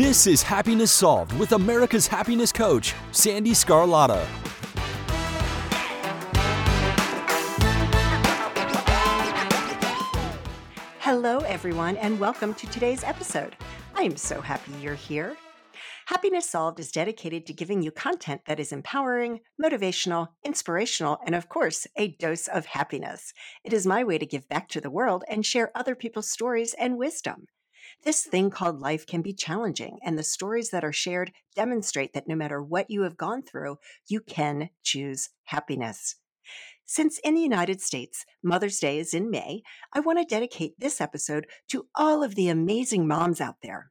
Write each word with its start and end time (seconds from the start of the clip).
This 0.00 0.26
is 0.26 0.42
Happiness 0.42 0.90
Solved 0.90 1.38
with 1.38 1.52
America's 1.52 2.06
happiness 2.06 2.52
coach, 2.52 2.94
Sandee 3.12 3.50
Sgarlata. 3.50 4.24
Hello, 11.00 11.40
everyone, 11.40 11.98
and 11.98 12.18
welcome 12.18 12.54
to 12.54 12.66
today's 12.68 13.04
episode. 13.04 13.54
I 13.94 14.04
am 14.04 14.16
so 14.16 14.40
happy 14.40 14.72
you're 14.80 14.94
here. 14.94 15.36
Happiness 16.06 16.48
Solved 16.48 16.80
is 16.80 16.90
dedicated 16.90 17.44
to 17.44 17.52
giving 17.52 17.82
you 17.82 17.90
content 17.90 18.46
that 18.46 18.58
is 18.58 18.72
empowering, 18.72 19.40
motivational, 19.62 20.28
inspirational, 20.46 21.18
and 21.26 21.34
of 21.34 21.50
course, 21.50 21.86
a 21.98 22.08
dose 22.08 22.48
of 22.48 22.64
happiness. 22.64 23.34
It 23.64 23.74
is 23.74 23.86
my 23.86 24.02
way 24.02 24.16
to 24.16 24.24
give 24.24 24.48
back 24.48 24.70
to 24.70 24.80
the 24.80 24.88
world 24.90 25.24
and 25.28 25.44
share 25.44 25.70
other 25.74 25.94
people's 25.94 26.30
stories 26.30 26.74
and 26.80 26.96
wisdom. 26.96 27.48
This 28.02 28.24
thing 28.24 28.48
called 28.48 28.80
life 28.80 29.06
can 29.06 29.20
be 29.20 29.34
challenging, 29.34 29.98
and 30.02 30.18
the 30.18 30.22
stories 30.22 30.70
that 30.70 30.84
are 30.84 30.92
shared 30.92 31.32
demonstrate 31.54 32.14
that 32.14 32.26
no 32.26 32.34
matter 32.34 32.62
what 32.62 32.90
you 32.90 33.02
have 33.02 33.18
gone 33.18 33.42
through, 33.42 33.78
you 34.08 34.20
can 34.20 34.70
choose 34.82 35.28
happiness. 35.44 36.16
Since 36.86 37.18
in 37.18 37.34
the 37.34 37.42
United 37.42 37.80
States, 37.80 38.24
Mother's 38.42 38.78
Day 38.78 38.98
is 38.98 39.12
in 39.12 39.30
May, 39.30 39.62
I 39.92 40.00
want 40.00 40.18
to 40.18 40.24
dedicate 40.24 40.74
this 40.78 41.00
episode 41.00 41.46
to 41.68 41.86
all 41.94 42.24
of 42.24 42.34
the 42.34 42.48
amazing 42.48 43.06
moms 43.06 43.40
out 43.40 43.56
there. 43.62 43.90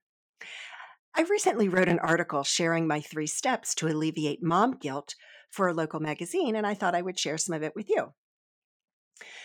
I 1.16 1.22
recently 1.22 1.70
wrote 1.70 1.88
an 1.88 2.00
article 2.00 2.44
sharing 2.44 2.88
my 2.88 3.02
three 3.02 3.28
steps 3.28 3.76
to 3.76 3.88
alleviate 3.88 4.42
mom 4.42 4.78
guilt 4.78 5.16
for 5.52 5.68
a 5.68 5.74
local 5.74 6.00
magazine, 6.00 6.56
and 6.56 6.66
I 6.66 6.74
thought 6.74 6.96
I 6.96 7.02
would 7.02 7.20
share 7.20 7.38
some 7.38 7.56
of 7.56 7.64
it 7.64 7.76
with 7.76 7.90
you. 7.90 8.14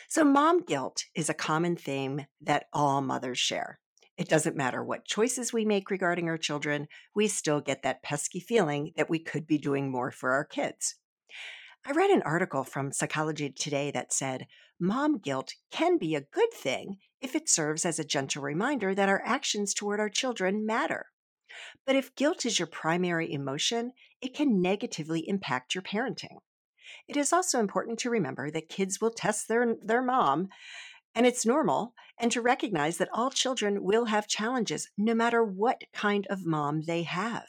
So, 0.09 0.25
mom 0.25 0.63
guilt 0.63 1.05
is 1.15 1.29
a 1.29 1.35
common 1.35 1.77
theme 1.77 2.27
that 2.41 2.67
all 2.73 3.03
mothers 3.03 3.39
share. 3.39 3.79
It 4.17 4.29
doesn't 4.29 4.57
matter 4.57 4.83
what 4.83 5.05
choices 5.05 5.53
we 5.53 5.65
make 5.65 5.91
regarding 5.91 6.29
our 6.29 6.39
children, 6.39 6.87
we 7.15 7.27
still 7.27 7.61
get 7.61 7.83
that 7.83 8.03
pesky 8.03 8.39
feeling 8.39 8.93
that 8.97 9.11
we 9.11 9.19
could 9.19 9.47
be 9.47 9.59
doing 9.59 9.91
more 9.91 10.13
for 10.13 10.31
our 10.33 10.45
kids. 10.45 10.97
I 11.85 11.91
read 11.93 12.11
an 12.11 12.23
article 12.23 12.65
from 12.65 12.93
Psychology 12.93 13.51
Today 13.51 13.91
that 13.91 14.13
said 14.13 14.47
mom 14.81 15.19
guilt 15.19 15.55
can 15.71 15.99
be 15.99 16.15
a 16.15 16.21
good 16.21 16.53
thing 16.55 16.99
if 17.21 17.35
it 17.35 17.49
serves 17.49 17.85
as 17.85 17.99
a 17.99 18.05
gentle 18.05 18.43
reminder 18.43 18.95
that 18.95 19.09
our 19.09 19.23
actions 19.25 19.75
toward 19.75 19.99
our 19.99 20.09
children 20.09 20.65
matter. 20.65 21.07
But 21.85 21.97
if 21.97 22.15
guilt 22.15 22.47
is 22.47 22.59
your 22.59 22.69
primary 22.69 23.33
emotion, 23.33 23.93
it 24.21 24.35
can 24.35 24.63
negatively 24.63 25.29
impact 25.29 25.75
your 25.75 25.83
parenting. 25.83 26.39
It 27.09 27.17
is 27.17 27.33
also 27.33 27.61
important 27.61 27.99
to 28.01 28.11
remember 28.11 28.51
that 28.51 28.69
kids 28.69 29.01
will 29.01 29.11
test 29.11 29.49
their, 29.49 29.75
their 29.83 30.03
mom 30.03 30.49
and 31.15 31.27
it's 31.27 31.47
normal, 31.47 31.95
and 32.19 32.31
to 32.33 32.41
recognize 32.41 32.99
that 32.99 33.09
all 33.13 33.31
children 33.31 33.83
will 33.83 34.07
have 34.07 34.27
challenges 34.27 34.89
no 34.97 35.15
matter 35.15 35.43
what 35.45 35.83
kind 35.93 36.27
of 36.29 36.47
mom 36.47 36.83
they 36.83 37.03
have. 37.03 37.47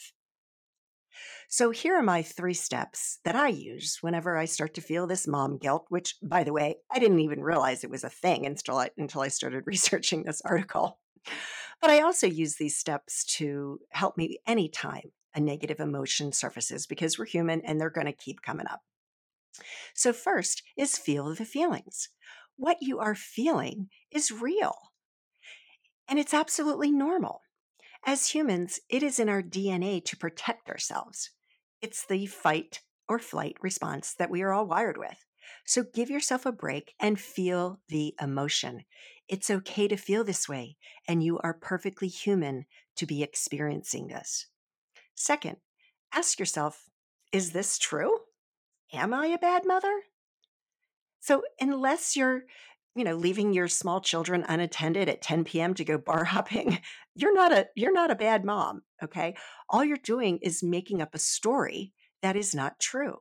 So, 1.48 1.70
here 1.72 1.96
are 1.96 2.04
my 2.04 2.22
three 2.22 2.54
steps 2.54 3.20
that 3.24 3.36
I 3.36 3.50
use 3.50 4.00
whenever 4.02 4.38
I 4.38 4.46
start 4.46 4.74
to 4.76 4.82
feel 4.82 5.08
this 5.08 5.28
mom 5.28 5.58
guilt, 5.58 5.86
which, 5.90 6.16
by 6.22 6.44
the 6.44 6.54
way, 6.54 6.78
I 6.92 7.00
didn't 7.00 7.20
even 7.20 7.42
realize 7.42 7.84
it 7.84 7.90
was 7.90 8.04
a 8.04 8.10
thing 8.10 8.46
until 8.46 8.78
I, 8.78 8.90
until 8.98 9.22
I 9.22 9.28
started 9.28 9.64
researching 9.68 10.24
this 10.24 10.42
article. 10.42 11.00
But 11.82 11.90
I 11.92 12.02
also 12.02 12.28
use 12.28 12.56
these 12.56 12.78
steps 12.78 13.24
to 13.38 13.80
help 13.92 14.18
me 14.18 14.40
anytime 14.48 15.12
a 15.36 15.40
negative 15.40 15.80
emotion 15.80 16.32
surfaces 16.32 16.88
because 16.88 17.20
we're 17.20 17.26
human 17.26 17.62
and 17.62 17.80
they're 17.80 17.90
going 17.90 18.08
to 18.08 18.14
keep 18.14 18.42
coming 18.42 18.68
up. 18.68 18.82
So, 19.94 20.14
first 20.14 20.64
is 20.78 20.98
feel 20.98 21.34
the 21.34 21.46
feelings 21.46 22.10
what 22.58 22.78
you 22.82 23.00
are 23.00 23.16
feeling 23.16 23.90
is 24.12 24.32
real. 24.32 24.76
And 26.08 26.20
it's 26.20 26.34
absolutely 26.34 26.92
normal. 26.92 27.42
As 28.06 28.30
humans, 28.30 28.80
it 28.90 29.02
is 29.02 29.20
in 29.20 29.30
our 29.30 29.42
DNA 29.42 30.04
to 30.06 30.18
protect 30.18 30.70
ourselves. 30.70 31.32
It's 31.82 32.06
the 32.06 32.28
fight 32.28 32.82
or 33.10 33.20
flight 33.20 33.58
response 33.62 34.14
that 34.18 34.30
we 34.30 34.42
are 34.42 34.54
all 34.54 34.68
wired 34.68 34.98
with. 34.98 35.26
So 35.66 35.84
give 35.84 36.10
yourself 36.10 36.46
a 36.46 36.52
break 36.52 36.94
and 37.00 37.20
feel 37.20 37.80
the 37.90 38.14
emotion. 38.22 38.86
It's 39.28 39.50
okay 39.50 39.88
to 39.88 39.98
feel 39.98 40.24
this 40.24 40.48
way, 40.48 40.78
and 41.08 41.24
you 41.24 41.40
are 41.40 41.54
perfectly 41.54 42.08
human 42.08 42.66
to 42.98 43.06
be 43.06 43.24
experiencing 43.24 44.08
this. 44.08 44.48
Second, 45.16 45.58
ask 46.14 46.40
yourself 46.40 46.90
Is 47.32 47.52
this 47.52 47.80
true? 47.80 48.20
Am 48.94 49.14
I 49.14 49.28
a 49.28 49.38
bad 49.38 49.66
mother? 49.66 50.04
So 51.26 51.42
unless 51.60 52.16
you're, 52.16 52.44
you 52.96 53.04
know, 53.04 53.16
leaving 53.16 53.52
your 53.52 53.68
small 53.68 54.00
children 54.00 54.46
unattended 54.48 55.10
at 55.10 55.24
10 55.24 55.44
p.m. 55.46 55.74
to 55.74 55.84
go 55.84 55.98
bar 55.98 56.24
hopping, 56.36 56.78
you're 57.16 57.34
not 57.34 57.52
a 57.52 57.66
you're 57.76 57.92
not 57.92 58.12
a 58.12 58.16
bad 58.16 58.46
mom, 58.46 58.84
okay? 59.04 59.36
All 59.68 59.84
you're 59.84 59.98
doing 59.98 60.38
is 60.44 60.62
making 60.62 61.02
up 61.02 61.16
a 61.16 61.20
story 61.20 61.94
that 62.22 62.36
is 62.36 62.54
not 62.54 62.80
true. 62.80 63.18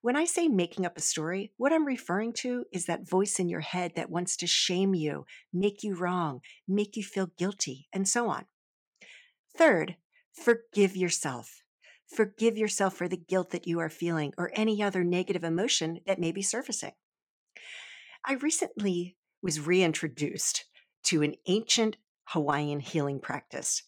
When 0.00 0.16
I 0.16 0.24
say 0.24 0.48
making 0.48 0.86
up 0.86 0.96
a 0.96 1.02
story, 1.02 1.52
what 1.58 1.74
I'm 1.74 1.84
referring 1.84 2.32
to 2.38 2.64
is 2.72 2.86
that 2.86 3.06
voice 3.06 3.38
in 3.38 3.50
your 3.50 3.60
head 3.60 3.92
that 3.96 4.08
wants 4.08 4.38
to 4.38 4.46
shame 4.46 4.94
you, 4.94 5.26
make 5.52 5.82
you 5.82 5.94
wrong, 5.94 6.40
make 6.66 6.96
you 6.96 7.02
feel 7.02 7.28
guilty, 7.36 7.86
and 7.92 8.08
so 8.08 8.30
on. 8.30 8.46
Third, 9.54 9.96
forgive 10.32 10.96
yourself. 10.96 11.60
Forgive 12.06 12.56
yourself 12.56 12.96
for 12.96 13.08
the 13.08 13.18
guilt 13.18 13.50
that 13.50 13.66
you 13.66 13.78
are 13.78 13.90
feeling 13.90 14.32
or 14.38 14.52
any 14.54 14.82
other 14.82 15.04
negative 15.04 15.44
emotion 15.44 16.00
that 16.06 16.18
may 16.18 16.32
be 16.32 16.40
surfacing. 16.40 16.92
I 18.28 18.32
recently 18.34 19.16
was 19.40 19.60
reintroduced 19.60 20.64
to 21.04 21.22
an 21.22 21.36
ancient 21.46 21.96
Hawaiian 22.30 22.80
healing 22.80 23.20
practice, 23.20 23.84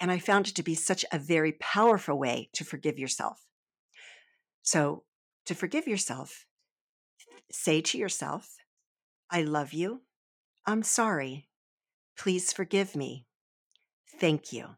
and 0.00 0.10
I 0.10 0.18
found 0.18 0.48
it 0.48 0.54
to 0.54 0.62
be 0.62 0.74
such 0.74 1.04
a 1.12 1.18
very 1.18 1.52
powerful 1.52 2.18
way 2.18 2.48
to 2.54 2.64
forgive 2.64 2.98
yourself. 2.98 3.44
So, 4.62 5.04
to 5.44 5.54
forgive 5.54 5.86
yourself, 5.86 6.46
say 7.52 7.82
to 7.82 7.98
yourself, 7.98 8.56
I 9.30 9.42
love 9.42 9.74
you. 9.74 10.00
I'm 10.64 10.82
sorry. 10.82 11.50
Please 12.16 12.54
forgive 12.54 12.96
me. 12.96 13.26
Thank 14.18 14.50
you. 14.50 14.76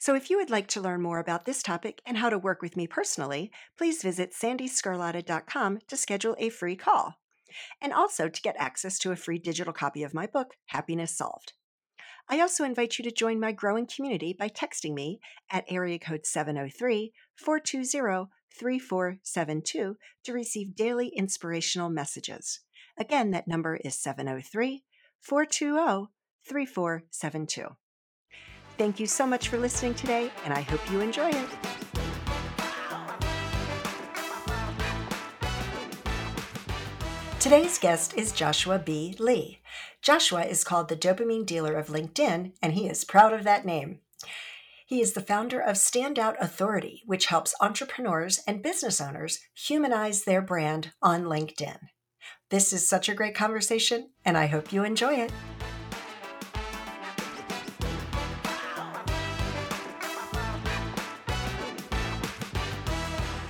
So, 0.00 0.16
if 0.16 0.30
you 0.30 0.36
would 0.38 0.50
like 0.50 0.66
to 0.68 0.80
learn 0.80 1.00
more 1.00 1.20
about 1.20 1.44
this 1.44 1.62
topic 1.62 2.02
and 2.04 2.16
how 2.16 2.28
to 2.28 2.38
work 2.38 2.60
with 2.60 2.76
me 2.76 2.88
personally, 2.88 3.52
please 3.78 4.02
visit 4.02 4.32
sandeesgarlata.com 4.32 5.78
to 5.86 5.96
schedule 5.96 6.34
a 6.40 6.48
free 6.48 6.74
call 6.74 7.20
and 7.80 7.92
also 7.92 8.28
to 8.28 8.42
get 8.42 8.56
access 8.58 8.98
to 9.00 9.12
a 9.12 9.16
free 9.16 9.38
digital 9.38 9.72
copy 9.72 10.02
of 10.02 10.14
my 10.14 10.26
book, 10.26 10.54
Happiness 10.66 11.16
Solved. 11.16 11.52
I 12.28 12.40
also 12.40 12.64
invite 12.64 12.98
you 12.98 13.04
to 13.04 13.12
join 13.12 13.38
my 13.38 13.52
growing 13.52 13.86
community 13.86 14.34
by 14.36 14.48
texting 14.48 14.94
me 14.94 15.20
at 15.50 15.64
area 15.68 15.98
code 15.98 16.26
703 16.26 17.12
420 17.36 18.30
3472 18.58 19.96
to 20.24 20.32
receive 20.32 20.74
daily 20.74 21.08
inspirational 21.08 21.90
messages. 21.90 22.60
Again, 22.98 23.30
that 23.32 23.46
number 23.46 23.76
is 23.76 23.94
703 23.94 24.84
420 25.20 26.08
3472. 26.48 27.76
Thank 28.78 29.00
you 29.00 29.06
so 29.06 29.26
much 29.26 29.48
for 29.48 29.58
listening 29.58 29.94
today, 29.94 30.30
and 30.44 30.52
I 30.52 30.60
hope 30.60 30.90
you 30.90 31.00
enjoy 31.00 31.30
it. 31.30 31.75
Today's 37.46 37.78
guest 37.78 38.14
is 38.14 38.32
Joshua 38.32 38.76
B. 38.76 39.14
Lee. 39.20 39.60
Joshua 40.02 40.42
is 40.42 40.64
called 40.64 40.88
the 40.88 40.96
dopamine 40.96 41.46
dealer 41.46 41.74
of 41.74 41.86
LinkedIn, 41.86 42.50
and 42.60 42.72
he 42.72 42.88
is 42.88 43.04
proud 43.04 43.32
of 43.32 43.44
that 43.44 43.64
name. 43.64 44.00
He 44.84 45.00
is 45.00 45.12
the 45.12 45.20
founder 45.20 45.60
of 45.60 45.76
Standout 45.76 46.34
Authority, 46.40 47.04
which 47.06 47.26
helps 47.26 47.54
entrepreneurs 47.60 48.40
and 48.48 48.64
business 48.64 49.00
owners 49.00 49.38
humanize 49.54 50.24
their 50.24 50.42
brand 50.42 50.90
on 51.00 51.26
LinkedIn. 51.26 51.78
This 52.50 52.72
is 52.72 52.84
such 52.84 53.08
a 53.08 53.14
great 53.14 53.36
conversation, 53.36 54.10
and 54.24 54.36
I 54.36 54.46
hope 54.46 54.72
you 54.72 54.82
enjoy 54.82 55.14
it. 55.14 55.30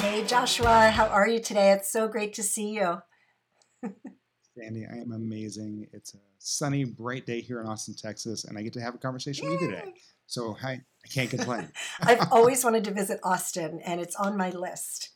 Hey, 0.00 0.22
Joshua, 0.26 0.90
how 0.90 1.06
are 1.06 1.26
you 1.26 1.40
today? 1.40 1.72
It's 1.72 1.90
so 1.90 2.08
great 2.08 2.34
to 2.34 2.42
see 2.42 2.74
you. 2.74 2.98
Sandee, 4.56 4.86
I 4.90 4.98
am 4.98 5.12
amazing. 5.12 5.86
It's 5.92 6.14
a 6.14 6.18
sunny, 6.38 6.84
bright 6.84 7.26
day 7.26 7.40
here 7.40 7.60
in 7.60 7.66
Austin, 7.66 7.94
Texas, 7.94 8.44
and 8.44 8.56
I 8.56 8.62
get 8.62 8.72
to 8.74 8.80
have 8.80 8.94
a 8.94 8.98
conversation 8.98 9.46
Yay. 9.46 9.50
with 9.52 9.60
you 9.60 9.70
today. 9.70 9.92
So 10.26 10.54
hi, 10.54 10.72
I 11.04 11.08
can't 11.08 11.30
complain. 11.30 11.68
I've 12.00 12.32
always 12.32 12.64
wanted 12.64 12.84
to 12.84 12.90
visit 12.90 13.20
Austin, 13.22 13.80
and 13.84 14.00
it's 14.00 14.16
on 14.16 14.36
my 14.36 14.50
list. 14.50 15.10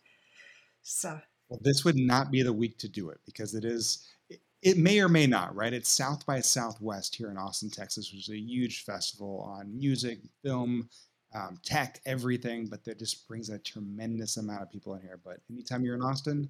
So 0.83 1.21
well, 1.49 1.61
this 1.63 1.85
would 1.85 1.97
not 1.97 2.31
be 2.31 2.43
the 2.43 2.53
week 2.53 2.79
to 2.79 2.89
do 2.89 3.11
it 3.11 3.19
because 3.27 3.55
it 3.55 3.65
is. 3.65 4.07
It, 4.29 4.41
it 4.63 4.77
may 4.77 5.01
or 5.01 5.09
may 5.09 5.27
not, 5.27 5.55
right? 5.55 5.73
It's 5.73 5.89
South 5.89 6.27
by 6.27 6.41
Southwest 6.41 7.17
here 7.17 7.31
in 7.31 7.39
Austin, 7.39 7.71
Texas, 7.71 8.13
which 8.13 8.29
is 8.29 8.35
a 8.35 8.39
huge 8.39 8.85
festival 8.85 9.41
on 9.57 9.77
music, 9.77 10.21
film, 10.45 10.89
um, 11.35 11.59
tech, 11.65 12.01
everything. 12.05 12.67
But 12.67 12.85
that 12.85 12.99
just 12.99 13.27
brings 13.27 13.49
a 13.49 13.59
tremendous 13.59 14.37
amount 14.37 14.63
of 14.63 14.71
people 14.71 14.95
in 14.95 15.01
here. 15.01 15.19
But 15.25 15.39
anytime 15.51 15.83
you're 15.83 15.97
in 15.97 16.03
Austin, 16.03 16.49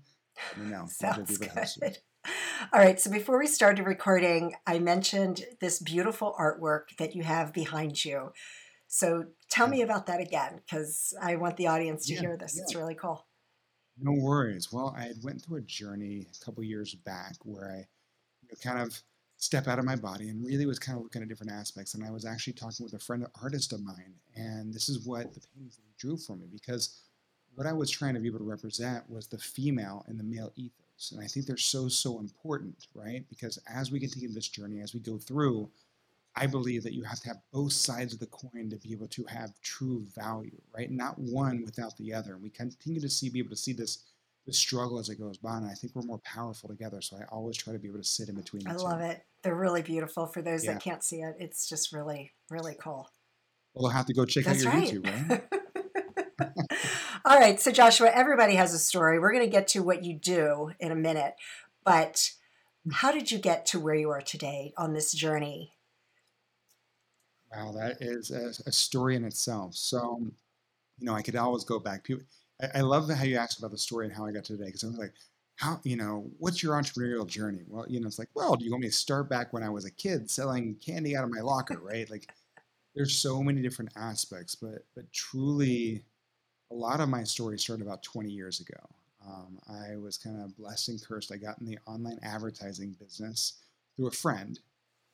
let 0.57 0.67
me 0.67 0.71
know. 0.71 0.87
Sounds 0.89 1.39
good. 1.39 1.99
All 2.73 2.81
right. 2.81 3.01
So 3.01 3.11
before 3.11 3.39
we 3.39 3.47
started 3.47 3.87
recording, 3.87 4.55
I 4.67 4.79
mentioned 4.79 5.45
this 5.61 5.81
beautiful 5.81 6.35
artwork 6.39 6.97
that 6.99 7.15
you 7.15 7.23
have 7.23 7.53
behind 7.53 8.05
you. 8.05 8.33
So 8.89 9.27
tell 9.51 9.69
me 9.69 9.83
about 9.83 10.07
that 10.07 10.21
again, 10.21 10.57
because 10.65 11.15
I 11.21 11.37
want 11.37 11.57
the 11.57 11.69
audience 11.69 12.07
to 12.09 12.15
Yeah, 12.15 12.21
hear 12.21 12.37
this. 12.37 12.57
yeah. 12.57 12.63
It's 12.63 12.75
really 12.75 12.95
cool. 12.95 13.27
No 13.99 14.13
worries. 14.13 14.73
Well, 14.73 14.95
I 14.97 15.03
had 15.03 15.23
went 15.23 15.43
through 15.43 15.59
a 15.59 15.63
journey 15.63 16.27
a 16.41 16.45
couple 16.45 16.63
years 16.65 16.95
back 16.95 17.37
where 17.45 17.71
I 17.71 17.77
you 18.43 18.49
know, 18.51 18.57
kind 18.63 18.79
of 18.81 19.03
step 19.37 19.69
out 19.69 19.79
of 19.79 19.85
my 19.85 19.97
body 19.97 20.29
and 20.29 20.45
really 20.47 20.67
was 20.67 20.79
kind 20.79 20.97
of 20.99 21.03
looking 21.05 21.23
at 21.23 21.29
different 21.29 21.53
aspects. 21.53 21.95
And 21.95 22.05
I 22.05 22.11
was 22.11 22.25
actually 22.25 22.55
talking 22.55 22.85
with 22.85 22.95
a 22.95 22.99
friend, 22.99 23.27
artist 23.43 23.73
of 23.73 23.83
mine, 23.83 24.17
and 24.35 24.73
this 24.73 24.89
is 24.89 25.07
what 25.07 25.35
the 25.35 25.41
paintings 25.41 25.81
drew 25.99 26.17
for 26.17 26.37
me 26.37 26.47
because 26.51 27.01
what 27.55 27.67
I 27.67 27.73
was 27.73 27.91
trying 27.91 28.15
to 28.15 28.21
be 28.21 28.29
able 28.29 28.39
to 28.41 28.45
represent 28.45 29.09
was 29.11 29.29
the 29.29 29.39
female 29.39 30.05
and 30.09 30.19
the 30.19 30.25
male 30.25 30.53
ethos. 30.57 30.80
And 31.13 31.23
I 31.23 31.27
think 31.27 31.47
they're 31.47 31.57
so, 31.57 31.89
so 31.89 32.19
important, 32.19 32.87
right? 32.95 33.25
Because 33.29 33.59
as 33.73 33.91
we 33.91 34.01
continue 34.01 34.29
this 34.29 34.49
journey, 34.49 34.81
as 34.81 34.95
we 34.95 35.01
go 35.01 35.19
through, 35.19 35.71
I 36.37 36.47
believe 36.47 36.83
that 36.85 36.93
you 36.93 37.03
have 37.03 37.21
to 37.21 37.29
have 37.29 37.39
both 37.53 37.73
sides 37.73 38.13
of 38.13 38.21
the 38.21 38.27
coin 38.27 38.71
to 38.71 38.77
be 38.77 38.93
able 38.93 39.09
to 39.09 39.25
have 39.25 39.59
true 39.63 40.05
value, 40.15 40.61
right? 40.77 40.91
Not 40.91 41.19
one 41.19 41.65
without 41.65 41.97
the 41.97 42.15
other. 42.15 42.35
And 42.35 42.43
we 42.43 42.51
continue 42.51 43.01
to 43.01 43.09
see, 43.09 43.29
be 43.31 43.41
able 43.41 43.51
to 43.51 43.57
see 43.57 43.73
this, 43.73 44.05
this 44.47 44.59
struggle 44.59 44.99
as 44.99 45.09
it 45.09 45.17
goes 45.19 45.39
by. 45.39 45.57
And 45.57 45.67
I 45.67 45.75
think 45.75 45.95
we're 45.95 46.03
more 46.03 46.21
powerful 46.25 46.69
together. 46.69 47.01
So 47.01 47.17
I 47.17 47.25
always 47.33 47.57
try 47.57 47.73
to 47.73 47.79
be 47.79 47.89
able 47.89 47.99
to 47.99 48.05
sit 48.05 48.29
in 48.29 48.37
between. 48.37 48.67
I 48.67 48.73
two. 48.73 48.79
love 48.79 49.01
it. 49.01 49.23
They're 49.43 49.57
really 49.57 49.83
beautiful. 49.83 50.27
For 50.27 50.43
those 50.43 50.65
Yeah. 50.65 50.75
that 50.75 50.83
can't 50.83 51.03
see 51.03 51.23
it, 51.23 51.35
it's 51.41 51.69
just 51.69 51.93
really, 51.93 52.33
really 52.49 52.77
cool. 52.81 53.09
Well, 53.75 53.87
I'll 53.87 53.93
have 53.93 54.07
to 54.07 54.15
go 54.15 54.25
check 54.25 54.45
That's 54.45 54.65
out 54.65 54.93
your 54.93 55.03
right. 55.03 55.29
YouTube, 55.29 55.31
right? 55.31 55.43
All 57.25 57.39
right. 57.39 57.61
So, 57.61 57.71
Joshua, 57.71 58.11
everybody 58.13 58.55
has 58.55 58.75
a 58.75 58.79
story. 58.79 59.19
We're 59.19 59.33
going 59.33 59.45
to 59.45 59.51
get 59.51 59.69
to 59.69 59.83
what 59.83 60.05
you 60.05 60.15
do 60.15 60.73
in 60.81 60.93
a 60.93 60.97
minute. 60.97 61.35
But 61.85 62.31
how 62.93 63.13
did 63.13 63.31
you 63.31 63.39
get 63.39 63.67
to 63.67 63.81
where 63.81 63.95
you 63.95 64.11
are 64.11 64.21
today 64.21 64.73
on 64.77 64.93
this 64.93 65.13
journey? 65.13 65.75
Wow, 67.53 67.73
that 67.73 67.99
is 68.01 68.31
a, 68.31 68.53
a 68.69 68.73
story 68.73 69.17
in 69.17 69.25
itself. 69.25 69.75
So, 69.75 69.99
um, 69.99 70.33
you 70.99 71.07
know, 71.07 71.15
I 71.15 71.23
could 71.23 71.37
always 71.37 71.65
go 71.65 71.79
back. 71.79 72.05
People, 72.05 72.25
I, 72.63 72.79
I 72.79 72.81
love 72.83 73.11
how 73.11 73.25
you 73.25 73.37
asked 73.37 73.59
about 73.59 73.73
the 73.73 73.79
story 73.79 74.07
and 74.07 74.15
how 74.15 74.27
I 74.27 74.33
got 74.33 74.45
to 74.45 74.57
today 74.57 74.67
because 74.67 74.85
I 74.85 74.89
was 74.89 74.99
like, 74.99 75.15
how, 75.57 75.81
you 75.83 75.97
know, 75.97 76.31
what's 76.39 76.63
your 76.63 76.75
entrepreneurial 76.75 77.27
journey? 77.27 77.65
Well, 77.69 77.85
you 77.89 78.01
know, 78.01 78.07
it's 78.07 78.19
like, 78.19 78.31
well, 78.35 78.57
do 78.57 78.65
you 78.65 78.71
want 78.71 78.83
me 78.83 78.89
to 78.89 78.95
start 78.95 79.29
back 79.29 79.53
when 79.53 79.63
I 79.63 79.69
was 79.69 79.85
a 79.85 79.91
kid 79.91 80.31
selling 80.31 80.77
candy 80.77 81.17
out 81.17 81.25
of 81.25 81.31
my 81.31 81.41
locker, 81.41 81.79
right? 81.83 82.09
Like, 82.09 82.33
there's 82.95 83.15
so 83.15 83.43
many 83.43 83.63
different 83.63 83.93
aspects, 83.97 84.55
but 84.55 84.87
but 84.95 85.13
truly, 85.13 86.03
a 86.71 86.75
lot 86.75 87.01
of 87.01 87.09
my 87.09 87.25
story 87.25 87.59
started 87.59 87.85
about 87.87 88.03
20 88.03 88.31
years 88.31 88.61
ago. 88.61 88.79
Um, 89.27 89.59
I 89.69 89.97
was 89.97 90.17
kind 90.17 90.43
of 90.43 90.57
blessed 90.57 90.89
and 90.89 91.03
cursed. 91.05 91.33
I 91.33 91.37
got 91.37 91.59
in 91.61 91.67
the 91.67 91.79
online 91.87 92.19
advertising 92.23 92.97
business 92.99 93.55
through 93.97 94.07
a 94.09 94.13
friend, 94.13 94.59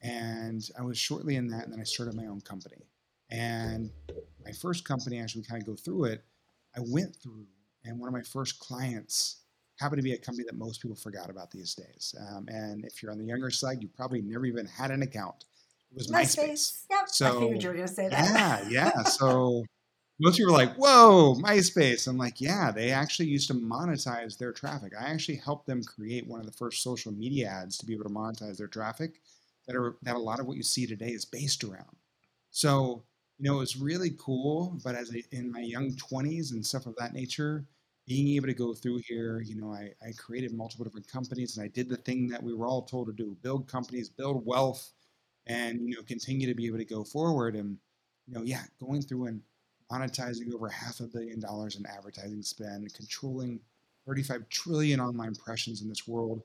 and 0.02 0.68
I 0.78 0.82
was 0.82 0.98
shortly 0.98 1.36
in 1.36 1.48
that, 1.48 1.64
and 1.64 1.72
then 1.72 1.80
I 1.80 1.84
started 1.84 2.14
my 2.14 2.26
own 2.26 2.40
company. 2.40 2.86
And 3.30 3.90
my 4.44 4.52
first 4.52 4.84
company, 4.84 5.18
as 5.18 5.34
we 5.34 5.42
kind 5.42 5.60
of 5.60 5.66
go 5.66 5.74
through 5.74 6.04
it, 6.04 6.24
I 6.76 6.80
went 6.80 7.16
through, 7.16 7.46
and 7.84 7.98
one 7.98 8.08
of 8.08 8.12
my 8.12 8.22
first 8.22 8.60
clients 8.60 9.38
happened 9.80 9.98
to 9.98 10.04
be 10.04 10.12
a 10.12 10.18
company 10.18 10.44
that 10.46 10.56
most 10.56 10.80
people 10.80 10.96
forgot 10.96 11.28
about 11.28 11.50
these 11.50 11.74
days. 11.74 12.14
Um, 12.30 12.46
and 12.48 12.84
if 12.84 13.02
you're 13.02 13.12
on 13.12 13.18
the 13.18 13.24
younger 13.24 13.50
side, 13.50 13.82
you 13.82 13.88
probably 13.88 14.22
never 14.22 14.46
even 14.46 14.66
had 14.66 14.90
an 14.90 15.02
account. 15.02 15.44
It 15.90 15.96
was 15.96 16.08
MySpace. 16.10 16.84
Yep. 16.90 17.00
I 17.00 17.06
So, 17.08 17.40
figured 17.40 17.62
you 17.62 17.68
were 17.70 17.74
going 17.74 17.88
to 17.88 17.92
say 17.92 18.08
that. 18.08 18.30
Yeah, 18.30 18.68
yeah. 18.68 19.02
So 19.04 19.64
most 20.18 20.38
people 20.38 20.54
are 20.54 20.56
like, 20.58 20.74
whoa, 20.76 21.34
MySpace. 21.36 22.08
I'm 22.08 22.16
like, 22.16 22.40
yeah, 22.40 22.70
they 22.70 22.90
actually 22.90 23.28
used 23.28 23.48
to 23.48 23.54
monetize 23.54 24.38
their 24.38 24.52
traffic. 24.52 24.92
I 24.98 25.10
actually 25.10 25.36
helped 25.36 25.66
them 25.66 25.82
create 25.84 26.26
one 26.26 26.40
of 26.40 26.46
the 26.46 26.52
first 26.52 26.82
social 26.82 27.12
media 27.12 27.48
ads 27.48 27.76
to 27.78 27.86
be 27.86 27.92
able 27.92 28.04
to 28.04 28.10
monetize 28.10 28.56
their 28.56 28.66
traffic 28.66 29.20
that 29.66 29.76
are 29.76 29.96
that 30.02 30.16
a 30.16 30.18
lot 30.18 30.40
of 30.40 30.46
what 30.46 30.56
you 30.56 30.62
see 30.62 30.86
today 30.86 31.10
is 31.10 31.24
based 31.24 31.64
around. 31.64 31.96
So, 32.50 33.04
you 33.38 33.44
know, 33.50 33.56
it 33.56 33.60
was 33.60 33.76
really 33.76 34.12
cool, 34.18 34.78
but 34.84 34.94
as 34.94 35.14
a, 35.14 35.22
in 35.36 35.52
my 35.52 35.60
young 35.60 35.92
20s 35.96 36.52
and 36.52 36.64
stuff 36.64 36.86
of 36.86 36.96
that 36.98 37.12
nature, 37.12 37.66
being 38.06 38.28
able 38.36 38.46
to 38.46 38.54
go 38.54 38.72
through 38.72 39.00
here, 39.06 39.40
you 39.40 39.56
know, 39.56 39.72
I, 39.72 39.92
I 40.06 40.12
created 40.16 40.54
multiple 40.54 40.84
different 40.84 41.08
companies 41.08 41.56
and 41.56 41.64
I 41.64 41.68
did 41.68 41.88
the 41.88 41.96
thing 41.96 42.28
that 42.28 42.42
we 42.42 42.54
were 42.54 42.66
all 42.66 42.82
told 42.82 43.08
to 43.08 43.12
do, 43.12 43.36
build 43.42 43.68
companies, 43.68 44.08
build 44.08 44.46
wealth, 44.46 44.92
and 45.46 45.80
you 45.88 45.94
know 45.96 46.02
continue 46.02 46.46
to 46.46 46.54
be 46.54 46.66
able 46.66 46.78
to 46.78 46.84
go 46.84 47.04
forward 47.04 47.54
and 47.56 47.78
you 48.26 48.34
know 48.34 48.42
yeah 48.42 48.62
going 48.80 49.02
through 49.02 49.26
and 49.26 49.40
monetizing 49.90 50.52
over 50.52 50.68
half 50.68 51.00
a 51.00 51.04
billion 51.04 51.40
dollars 51.40 51.76
in 51.76 51.86
advertising 51.86 52.42
spend 52.42 52.92
controlling 52.94 53.60
35 54.06 54.48
trillion 54.48 55.00
online 55.00 55.28
impressions 55.28 55.82
in 55.82 55.88
this 55.88 56.06
world 56.06 56.42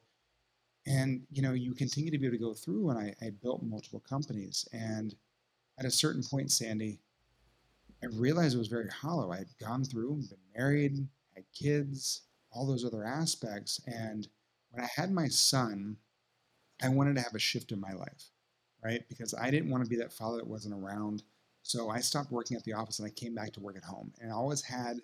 and 0.88 1.22
you 1.32 1.42
know 1.42 1.54
you 1.54 1.74
continue 1.74 2.12
to 2.12 2.18
be 2.18 2.26
able 2.26 2.38
to 2.38 2.44
go 2.44 2.54
through 2.54 2.90
and 2.90 3.00
i, 3.00 3.14
I 3.26 3.32
built 3.42 3.64
multiple 3.64 4.04
companies 4.08 4.68
and 4.74 5.16
at 5.80 5.86
a 5.86 5.92
certain 5.92 6.24
point 6.24 6.48
sandee 6.48 7.00
i 8.04 8.08
realized 8.08 8.56
it 8.56 8.60
was 8.60 8.68
very 8.68 8.90
hollow 8.90 9.32
i 9.32 9.38
had 9.38 9.58
gone 9.60 9.84
through 9.84 10.24
been 10.30 10.38
married 10.56 11.08
had 11.36 11.44
kids 11.54 12.22
all 12.52 12.66
those 12.68 12.86
other 12.86 13.04
aspects 13.04 13.82
and 13.88 14.28
when 14.72 14.84
i 14.84 14.90
had 14.96 15.12
my 15.12 15.28
son 15.28 15.98
i 16.84 16.90
wanted 16.90 17.16
to 17.16 17.22
have 17.22 17.36
a 17.36 17.40
shift 17.40 17.72
in 17.72 17.80
my 17.80 17.94
life 17.94 18.32
right? 18.84 19.04
Because 19.10 19.34
I 19.34 19.50
didn't 19.50 19.70
want 19.70 19.84
to 19.84 19.90
be 19.90 19.96
that 19.98 20.14
father 20.14 20.38
that 20.38 20.48
wasn't 20.48 20.74
around. 20.74 21.24
So 21.64 21.90
I 21.90 22.00
stopped 22.00 22.32
working 22.32 22.58
at 22.58 22.64
the 22.64 22.74
office 22.74 23.00
and 23.00 23.08
I 23.08 23.12
came 23.12 23.36
back 23.36 23.54
to 23.54 23.60
work 23.60 23.78
at 23.78 23.84
home. 23.84 24.12
And 24.20 24.32
I 24.32 24.36
always 24.36 24.62
had 24.62 24.98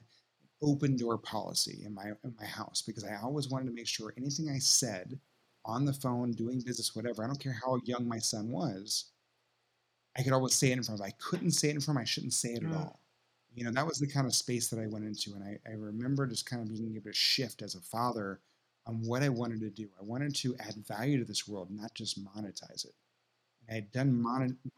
open 0.62 0.98
door 0.98 1.18
policy 1.18 1.84
in 1.86 1.94
my 1.94 2.06
in 2.24 2.36
my 2.40 2.46
house 2.46 2.82
because 2.82 3.04
I 3.04 3.16
always 3.22 3.48
wanted 3.50 3.68
to 3.68 3.74
make 3.74 3.88
sure 3.88 4.14
anything 4.18 4.50
I 4.50 4.58
said 4.60 5.20
on 5.66 5.86
the 5.86 5.94
phone, 5.94 6.32
doing 6.32 6.62
business, 6.62 6.96
whatever, 6.96 7.24
I 7.24 7.28
don't 7.28 7.40
care 7.40 7.58
how 7.64 7.78
young 7.84 8.08
my 8.08 8.20
son 8.20 8.50
was, 8.50 9.12
I 10.18 10.24
could 10.24 10.34
always 10.34 10.56
say 10.56 10.70
it 10.72 10.78
in 10.78 10.84
front 10.84 11.00
of 11.00 11.06
him. 11.06 11.12
I 11.12 11.22
couldn't 11.22 11.52
say 11.52 11.70
it 11.70 11.76
in 11.76 11.82
front 11.82 11.98
of 11.98 12.02
him, 12.02 12.04
I 12.04 12.06
shouldn't 12.06 12.34
say 12.34 12.54
it 12.54 12.64
at 12.64 12.72
Mm. 12.72 12.76
all. 12.76 13.00
You 13.54 13.64
know, 13.64 13.72
that 13.72 13.86
was 13.88 13.98
the 14.00 14.08
kind 14.08 14.28
of 14.28 14.36
space 14.36 14.68
that 14.70 14.80
I 14.80 14.88
went 14.88 15.06
into. 15.06 15.34
And 15.34 15.44
I, 15.44 15.60
I 15.68 15.74
remember 15.74 16.28
just 16.28 16.46
kind 16.46 16.62
of 16.62 16.70
being 16.76 16.96
able 16.96 17.06
to 17.06 17.14
shift 17.14 17.62
as 17.62 17.76
a 17.76 17.82
father 17.82 18.40
on 18.86 19.02
what 19.02 19.24
I 19.24 19.30
wanted 19.30 19.60
to 19.62 19.70
do. 19.70 19.90
I 20.00 20.04
wanted 20.04 20.36
to 20.36 20.56
add 20.58 20.76
value 20.88 21.18
to 21.20 21.26
this 21.26 21.48
world, 21.48 21.70
not 21.72 21.94
just 21.94 22.24
monetize 22.24 22.86
it. 22.86 22.96
I 23.70 23.74
had 23.76 23.92
done 23.92 24.24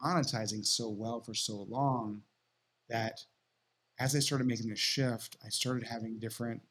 monetizing 0.02 0.66
so 0.66 0.88
well 0.88 1.20
for 1.20 1.34
so 1.34 1.66
long 1.68 2.22
that 2.88 3.24
as 3.98 4.16
I 4.16 4.18
started 4.18 4.46
making 4.46 4.68
the 4.68 4.76
shift, 4.76 5.36
I 5.44 5.48
started 5.48 5.86
having 5.86 6.18
different 6.18 6.62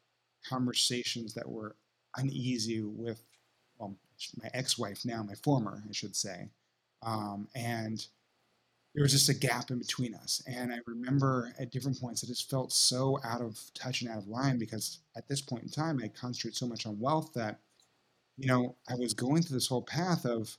conversations 0.46 1.34
that 1.34 1.48
were 1.48 1.76
uneasy 2.16 2.82
with, 2.82 3.22
well, 3.78 3.96
my 4.42 4.50
ex-wife 4.52 5.04
now, 5.04 5.22
my 5.22 5.34
former, 5.34 5.82
I 5.88 5.92
should 5.92 6.16
say, 6.16 6.48
um, 7.02 7.48
and 7.54 8.06
there 8.94 9.04
was 9.04 9.12
just 9.12 9.28
a 9.28 9.34
gap 9.34 9.70
in 9.70 9.78
between 9.78 10.14
us. 10.14 10.42
And 10.46 10.72
I 10.72 10.78
remember 10.86 11.54
at 11.58 11.70
different 11.70 12.00
points, 12.00 12.24
I 12.24 12.26
just 12.26 12.50
felt 12.50 12.72
so 12.72 13.20
out 13.24 13.40
of 13.40 13.58
touch 13.72 14.02
and 14.02 14.10
out 14.10 14.18
of 14.18 14.28
line 14.28 14.58
because 14.58 14.98
at 15.16 15.28
this 15.28 15.40
point 15.40 15.62
in 15.62 15.68
time, 15.70 16.00
I 16.02 16.08
concentrated 16.08 16.56
so 16.56 16.66
much 16.66 16.86
on 16.86 16.98
wealth 16.98 17.32
that, 17.34 17.60
you 18.36 18.48
know, 18.48 18.74
I 18.88 18.96
was 18.96 19.14
going 19.14 19.42
through 19.42 19.56
this 19.56 19.68
whole 19.68 19.82
path 19.82 20.24
of 20.24 20.58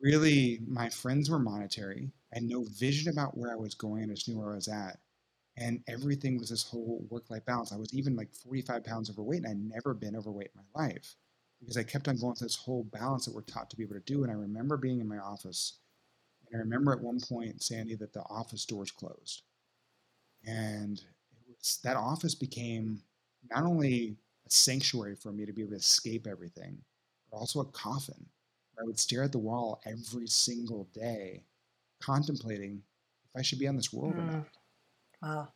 really 0.00 0.60
my 0.66 0.88
friends 0.88 1.30
were 1.30 1.38
monetary. 1.38 2.10
I 2.32 2.36
had 2.36 2.44
no 2.44 2.64
vision 2.64 3.12
about 3.12 3.36
where 3.36 3.52
I 3.52 3.56
was 3.56 3.74
going. 3.74 4.04
I 4.10 4.14
just 4.14 4.28
knew 4.28 4.38
where 4.38 4.52
I 4.52 4.56
was 4.56 4.68
at. 4.68 4.98
And 5.56 5.82
everything 5.88 6.38
was 6.38 6.50
this 6.50 6.62
whole 6.64 7.06
work 7.10 7.30
life 7.30 7.44
balance. 7.46 7.72
I 7.72 7.76
was 7.76 7.94
even 7.94 8.16
like 8.16 8.34
45 8.34 8.84
pounds 8.84 9.10
overweight, 9.10 9.44
and 9.44 9.48
I'd 9.48 9.74
never 9.76 9.94
been 9.94 10.16
overweight 10.16 10.50
in 10.54 10.62
my 10.74 10.86
life 10.86 11.16
because 11.60 11.76
I 11.76 11.82
kept 11.84 12.08
on 12.08 12.16
going 12.16 12.34
through 12.36 12.46
this 12.46 12.56
whole 12.56 12.84
balance 12.84 13.26
that 13.26 13.34
we're 13.34 13.42
taught 13.42 13.70
to 13.70 13.76
be 13.76 13.82
able 13.84 13.94
to 13.94 14.00
do. 14.00 14.22
And 14.22 14.32
I 14.32 14.36
remember 14.36 14.76
being 14.76 15.00
in 15.00 15.08
my 15.08 15.18
office, 15.18 15.78
and 16.50 16.56
I 16.58 16.60
remember 16.60 16.92
at 16.92 17.00
one 17.02 17.20
point, 17.20 17.60
Sandee, 17.60 17.98
that 17.98 18.12
the 18.12 18.22
office 18.24 18.64
doors 18.66 18.90
closed. 18.90 19.42
And 20.46 20.98
it 20.98 21.56
was, 21.58 21.78
that 21.84 21.96
office 21.96 22.34
became 22.34 23.02
not 23.50 23.64
only 23.64 24.16
a 24.46 24.50
sanctuary 24.50 25.16
for 25.16 25.32
me 25.32 25.44
to 25.46 25.52
be 25.52 25.62
able 25.62 25.70
to 25.72 25.76
escape 25.76 26.26
everything, 26.26 26.78
but 27.30 27.38
also 27.38 27.60
a 27.60 27.64
coffin 27.66 28.26
I 28.80 28.84
would 28.84 28.98
stare 28.98 29.22
at 29.24 29.32
the 29.32 29.38
wall 29.38 29.80
every 29.84 30.26
single 30.28 30.84
day, 30.94 31.44
contemplating 32.00 32.82
if 33.24 33.36
I 33.36 33.42
should 33.42 33.58
be 33.58 33.68
on 33.68 33.76
this 33.76 33.92
world 33.92 34.18
or 34.18 34.22
Mm. 34.22 34.26
not. 34.26 34.48
Wow. 35.22 35.52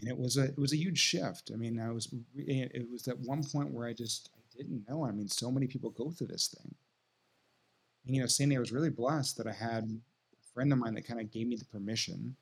And 0.00 0.08
it 0.08 0.18
was 0.18 0.36
a 0.36 0.44
it 0.44 0.58
was 0.58 0.72
a 0.72 0.76
huge 0.76 0.98
shift. 0.98 1.50
I 1.52 1.56
mean, 1.56 1.78
I 1.80 1.90
was 1.90 2.12
it 2.36 2.90
was 2.90 3.08
at 3.08 3.18
one 3.20 3.44
point 3.44 3.70
where 3.70 3.86
I 3.88 3.92
just 3.92 4.30
I 4.36 4.40
didn't 4.56 4.88
know. 4.88 5.04
I 5.04 5.12
mean, 5.12 5.28
so 5.28 5.50
many 5.50 5.66
people 5.68 5.90
go 5.90 6.10
through 6.10 6.28
this 6.28 6.48
thing. 6.48 6.74
And 8.06 8.14
you 8.14 8.20
know, 8.22 8.26
Sandee, 8.26 8.56
I 8.56 8.60
was 8.60 8.72
really 8.72 8.90
blessed 8.90 9.36
that 9.36 9.46
I 9.46 9.52
had 9.52 9.84
a 9.84 10.42
friend 10.52 10.72
of 10.72 10.78
mine 10.78 10.94
that 10.94 11.06
kind 11.06 11.20
of 11.20 11.30
gave 11.30 11.46
me 11.46 11.56
the 11.56 11.64
permission 11.64 12.36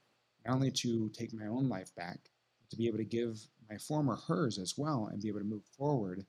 not 0.46 0.54
only 0.54 0.70
to 0.70 1.08
take 1.10 1.32
my 1.32 1.46
own 1.46 1.68
life 1.68 1.94
back, 1.94 2.30
but 2.60 2.70
to 2.70 2.76
be 2.76 2.86
able 2.86 2.98
to 2.98 3.04
give 3.04 3.46
my 3.68 3.76
former 3.78 4.16
hers 4.16 4.58
as 4.58 4.78
well 4.78 5.06
and 5.06 5.20
be 5.20 5.28
able 5.28 5.40
to 5.40 5.44
move 5.44 5.64
forward. 5.76 6.24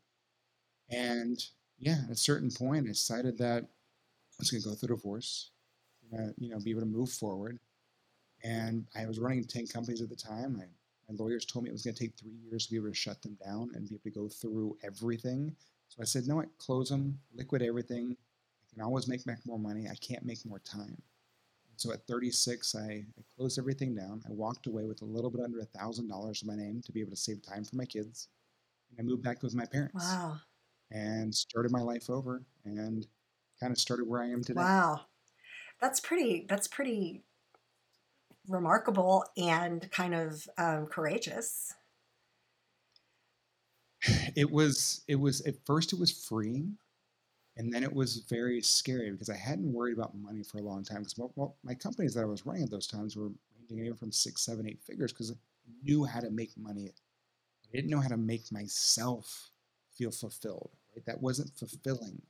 And 0.89 1.39
yeah, 1.79 1.97
at 2.05 2.11
a 2.11 2.15
certain 2.15 2.51
point, 2.51 2.85
I 2.85 2.89
decided 2.89 3.37
that 3.37 3.63
I 3.63 4.35
was 4.39 4.51
going 4.51 4.61
to 4.61 4.69
go 4.69 4.75
through 4.75 4.95
divorce, 4.95 5.51
you 6.37 6.49
know, 6.49 6.59
be 6.59 6.71
able 6.71 6.81
to 6.81 6.87
move 6.87 7.09
forward. 7.09 7.59
And 8.43 8.85
I 8.95 9.05
was 9.05 9.19
running 9.19 9.43
10 9.43 9.67
companies 9.67 10.01
at 10.01 10.09
the 10.09 10.15
time. 10.15 10.61
I, 10.61 10.65
my 11.09 11.15
lawyers 11.17 11.45
told 11.45 11.63
me 11.63 11.69
it 11.69 11.73
was 11.73 11.83
going 11.83 11.95
to 11.95 12.03
take 12.03 12.17
three 12.17 12.35
years 12.49 12.65
to 12.65 12.71
be 12.71 12.77
able 12.77 12.89
to 12.89 12.93
shut 12.93 13.21
them 13.21 13.37
down 13.43 13.71
and 13.73 13.87
be 13.87 13.95
able 13.95 14.03
to 14.03 14.11
go 14.11 14.27
through 14.27 14.77
everything. 14.83 15.55
So 15.89 16.01
I 16.01 16.05
said, 16.05 16.27
no, 16.27 16.35
what, 16.35 16.57
close 16.57 16.89
them, 16.89 17.19
liquid 17.33 17.61
everything. 17.61 18.15
I 18.15 18.73
can 18.73 18.83
always 18.83 19.07
make 19.07 19.23
back 19.25 19.39
more 19.45 19.59
money. 19.59 19.87
I 19.89 19.95
can't 19.95 20.25
make 20.25 20.45
more 20.45 20.59
time. 20.59 21.01
So 21.77 21.93
at 21.93 22.05
36, 22.07 22.75
I, 22.75 22.81
I 22.81 23.05
closed 23.35 23.59
everything 23.59 23.95
down. 23.95 24.21
I 24.27 24.31
walked 24.31 24.65
away 24.67 24.85
with 24.85 25.01
a 25.03 25.05
little 25.05 25.29
bit 25.29 25.41
under 25.41 25.59
a 25.59 25.65
thousand 25.65 26.09
dollars 26.09 26.41
in 26.41 26.47
my 26.47 26.55
name 26.55 26.81
to 26.85 26.91
be 26.91 27.01
able 27.01 27.11
to 27.11 27.17
save 27.17 27.41
time 27.43 27.63
for 27.63 27.75
my 27.75 27.85
kids. 27.85 28.29
And 28.89 28.99
I 28.99 29.03
moved 29.03 29.23
back 29.23 29.43
with 29.43 29.53
my 29.53 29.65
parents. 29.65 29.93
Wow. 30.03 30.37
And 30.91 31.33
started 31.35 31.71
my 31.71 31.81
life 31.81 32.09
over 32.09 32.43
and 32.63 33.05
kind 33.59 33.71
of 33.71 33.77
started 33.77 34.07
where 34.07 34.21
I 34.21 34.29
am 34.29 34.43
today. 34.43 34.61
Wow. 34.61 35.01
That's 35.81 35.99
pretty 35.99 36.45
that's 36.47 36.67
pretty 36.67 37.23
remarkable 38.47 39.25
and 39.35 39.89
kind 39.91 40.15
of 40.15 40.47
um, 40.57 40.87
courageous. 40.87 41.73
It 44.35 44.51
was 44.51 45.03
it 45.07 45.15
was 45.15 45.41
at 45.41 45.55
first 45.65 45.93
it 45.93 45.99
was 45.99 46.11
freeing 46.11 46.77
and 47.57 47.73
then 47.73 47.83
it 47.83 47.91
was 47.91 48.17
very 48.29 48.61
scary 48.61 49.11
because 49.11 49.29
I 49.29 49.35
hadn't 49.35 49.73
worried 49.73 49.97
about 49.97 50.15
money 50.15 50.43
for 50.43 50.59
a 50.59 50.61
long 50.61 50.83
time 50.83 50.99
because 50.99 51.17
well, 51.17 51.57
my 51.63 51.73
companies 51.73 52.13
that 52.13 52.21
I 52.21 52.25
was 52.25 52.45
running 52.45 52.63
at 52.63 52.69
those 52.69 52.85
times 52.85 53.17
were 53.17 53.31
ranging 53.57 53.79
anywhere 53.79 53.97
from 53.97 54.11
six, 54.11 54.43
seven, 54.43 54.67
eight 54.67 54.79
figures 54.83 55.11
because 55.11 55.31
I 55.31 55.35
knew 55.83 56.05
how 56.05 56.19
to 56.19 56.29
make 56.29 56.51
money. 56.55 56.87
I 56.87 57.75
didn't 57.75 57.89
know 57.89 57.99
how 57.99 58.09
to 58.09 58.17
make 58.17 58.51
myself 58.51 59.49
feel 59.97 60.11
fulfilled. 60.11 60.71
Right? 60.95 61.05
That 61.05 61.21
wasn't 61.21 61.57
fulfilling. 61.57 62.21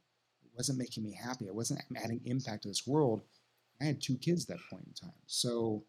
It 0.43 0.51
wasn't 0.55 0.79
making 0.79 1.03
me 1.03 1.13
happy. 1.13 1.47
I 1.47 1.53
wasn't 1.53 1.81
adding 1.95 2.21
impact 2.25 2.63
to 2.63 2.69
this 2.69 2.87
world. 2.87 3.21
I 3.81 3.85
had 3.85 4.01
two 4.01 4.17
kids 4.17 4.43
at 4.43 4.57
that 4.57 4.69
point 4.69 4.85
in 4.87 4.93
time. 4.93 5.15
So, 5.27 5.83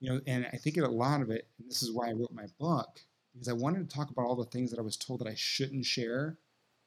you 0.00 0.10
know, 0.10 0.20
and 0.26 0.46
I 0.52 0.56
think 0.56 0.76
a 0.76 0.86
lot 0.86 1.20
of 1.20 1.30
it, 1.30 1.48
and 1.58 1.68
this 1.68 1.82
is 1.82 1.90
why 1.90 2.08
I 2.08 2.12
wrote 2.12 2.32
my 2.32 2.46
book, 2.58 3.00
because 3.32 3.48
I 3.48 3.52
wanted 3.52 3.88
to 3.88 3.96
talk 3.96 4.10
about 4.10 4.26
all 4.26 4.36
the 4.36 4.44
things 4.44 4.70
that 4.70 4.78
I 4.78 4.82
was 4.82 4.96
told 4.96 5.20
that 5.20 5.28
I 5.28 5.34
shouldn't 5.34 5.84
share. 5.84 6.38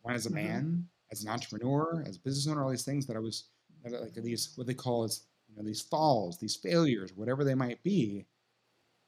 One 0.01 0.15
as 0.15 0.25
a 0.25 0.29
mm-hmm. 0.29 0.47
man, 0.47 0.87
as 1.11 1.23
an 1.23 1.29
entrepreneur, 1.29 2.03
as 2.07 2.15
a 2.15 2.19
business 2.19 2.47
owner, 2.47 2.63
all 2.63 2.69
these 2.69 2.85
things 2.85 3.05
that 3.07 3.17
I 3.17 3.19
was 3.19 3.45
like 3.89 4.13
these 4.15 4.53
what 4.55 4.67
they 4.67 4.73
call 4.73 5.03
as 5.03 5.23
you 5.47 5.55
know 5.55 5.63
these 5.63 5.81
falls, 5.81 6.39
these 6.39 6.55
failures, 6.55 7.13
whatever 7.15 7.43
they 7.43 7.55
might 7.55 7.81
be. 7.83 8.25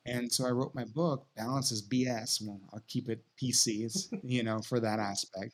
And 0.06 0.32
so 0.32 0.46
I 0.46 0.52
wrote 0.52 0.74
my 0.74 0.86
book, 0.86 1.28
Balance 1.36 1.72
is 1.72 1.88
BS. 1.88 2.42
Well, 2.42 2.60
I'll 2.74 2.84
keep 2.88 3.10
it 3.10 3.24
PC, 3.42 4.08
you 4.24 4.44
know, 4.44 4.60
for 4.60 4.80
that 4.80 5.00
aspect. 5.00 5.54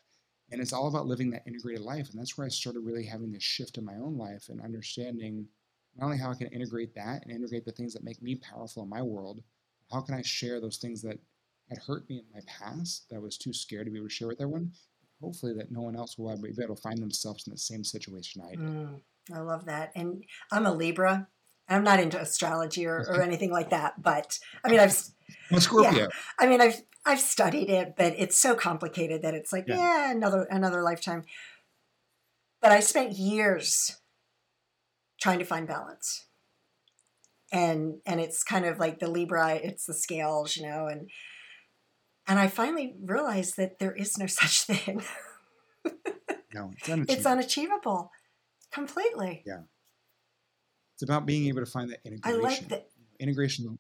And 0.52 0.62
it's 0.62 0.74
all 0.74 0.88
about 0.88 1.08
living 1.08 1.32
that 1.32 1.48
integrated 1.48 1.82
life. 1.82 2.10
And 2.12 2.20
that's 2.20 2.38
where 2.38 2.46
I 2.46 2.50
started 2.50 2.82
really 2.82 3.06
having 3.06 3.32
this 3.32 3.44
shift 3.44 3.78
in 3.78 3.86
my 3.86 3.96
own 3.96 4.18
life 4.18 4.50
and 4.50 4.62
understanding 4.62 5.48
not 5.98 6.06
only 6.06 6.18
how 6.18 6.30
I 6.30 6.36
can 6.36 6.48
integrate 6.48 6.94
that 6.96 7.24
and 7.24 7.32
integrate 7.32 7.66
the 7.66 7.72
things 7.72 7.94
that 7.94 8.04
make 8.04 8.22
me 8.22 8.36
powerful 8.36 8.84
in 8.84 8.90
my 8.90 9.02
world, 9.02 9.42
how 9.92 10.02
can 10.02 10.16
I 10.16 10.22
share 10.22 10.60
those 10.60 10.78
things 10.78 11.02
that 11.02 11.20
had 11.70 11.80
hurt 11.80 12.08
me 12.10 12.20
in 12.20 12.26
my 12.34 12.42
past 12.46 13.10
that 13.10 13.16
I 13.16 13.20
was 13.20 13.38
too 13.38 13.54
scared 13.54 13.86
to 13.86 13.92
be 13.92 13.98
able 13.98 14.08
to 14.08 14.14
share 14.14 14.28
with 14.28 14.42
everyone, 14.42 14.72
hopefully 15.22 15.54
that 15.54 15.72
no 15.72 15.82
one 15.82 15.96
else 15.96 16.18
will 16.18 16.30
ever 16.30 16.42
be 16.42 16.64
able 16.64 16.76
to 16.76 16.82
find 16.82 17.00
themselves 17.00 17.48
in 17.48 17.54
the 17.54 17.60
same 17.60 17.84
situation 17.84 18.42
I 18.46 18.52
did. 18.52 18.60
Mm, 18.60 19.02
I 19.34 19.40
love 19.40 19.66
that. 19.66 19.92
And 19.96 20.24
I'm 20.52 20.66
a 20.66 20.74
Libra. 20.74 21.28
I'm 21.68 21.84
not 21.84 22.00
into 22.00 22.20
astrology 22.20 22.86
or, 22.86 23.00
or 23.08 23.22
anything 23.22 23.52
like 23.52 23.72
that, 23.72 24.02
but 24.02 24.38
I 24.64 24.70
mean, 24.70 24.80
I've 24.80 25.02
well, 25.52 25.62
Scorpio. 25.62 26.00
Yeah, 26.00 26.08
I 26.40 26.48
mean, 26.48 26.62
I've 26.62 26.82
I've 27.06 27.20
studied 27.20 27.70
it, 27.70 27.96
but 27.98 28.14
it's 28.18 28.38
so 28.38 28.56
complicated 28.56 29.22
that 29.22 29.34
it's 29.34 29.52
like, 29.52 29.66
yeah. 29.68 29.78
yeah, 29.78 30.12
another 30.12 30.44
another 30.44 30.82
lifetime. 30.82 31.24
But 32.62 32.72
I 32.72 32.80
spent 32.80 33.14
years 33.14 33.98
trying 35.20 35.40
to 35.40 35.46
find 35.46 35.68
balance, 35.68 36.26
and 37.52 37.96
and 38.06 38.20
it's 38.20 38.44
kind 38.44 38.66
of 38.66 38.80
like 38.80 39.00
the 39.00 39.10
Libra, 39.10 39.56
it's 39.56 39.86
the 39.86 39.94
scales, 39.94 40.56
you 40.58 40.68
know, 40.68 40.88
and 40.88 41.10
and 42.28 42.40
I 42.40 42.48
finally 42.48 42.96
realized 43.04 43.58
that 43.58 43.80
there 43.80 43.94
is 43.94 44.18
no 44.18 44.28
such 44.28 44.64
thing. 44.64 45.04
no, 46.54 46.72
it's 46.78 46.90
unachievable. 46.90 47.06
It's 47.14 47.26
unachievable. 47.26 48.12
Completely. 48.72 49.44
Yeah. 49.46 49.62
It's 50.96 51.04
about 51.04 51.26
being 51.26 51.48
able 51.48 51.60
to 51.60 51.70
find 51.70 51.92
that 51.92 52.00
integration. 52.06 52.40
I 52.40 52.42
like 52.42 52.68
that. 52.70 52.88
Integration. 53.20 53.78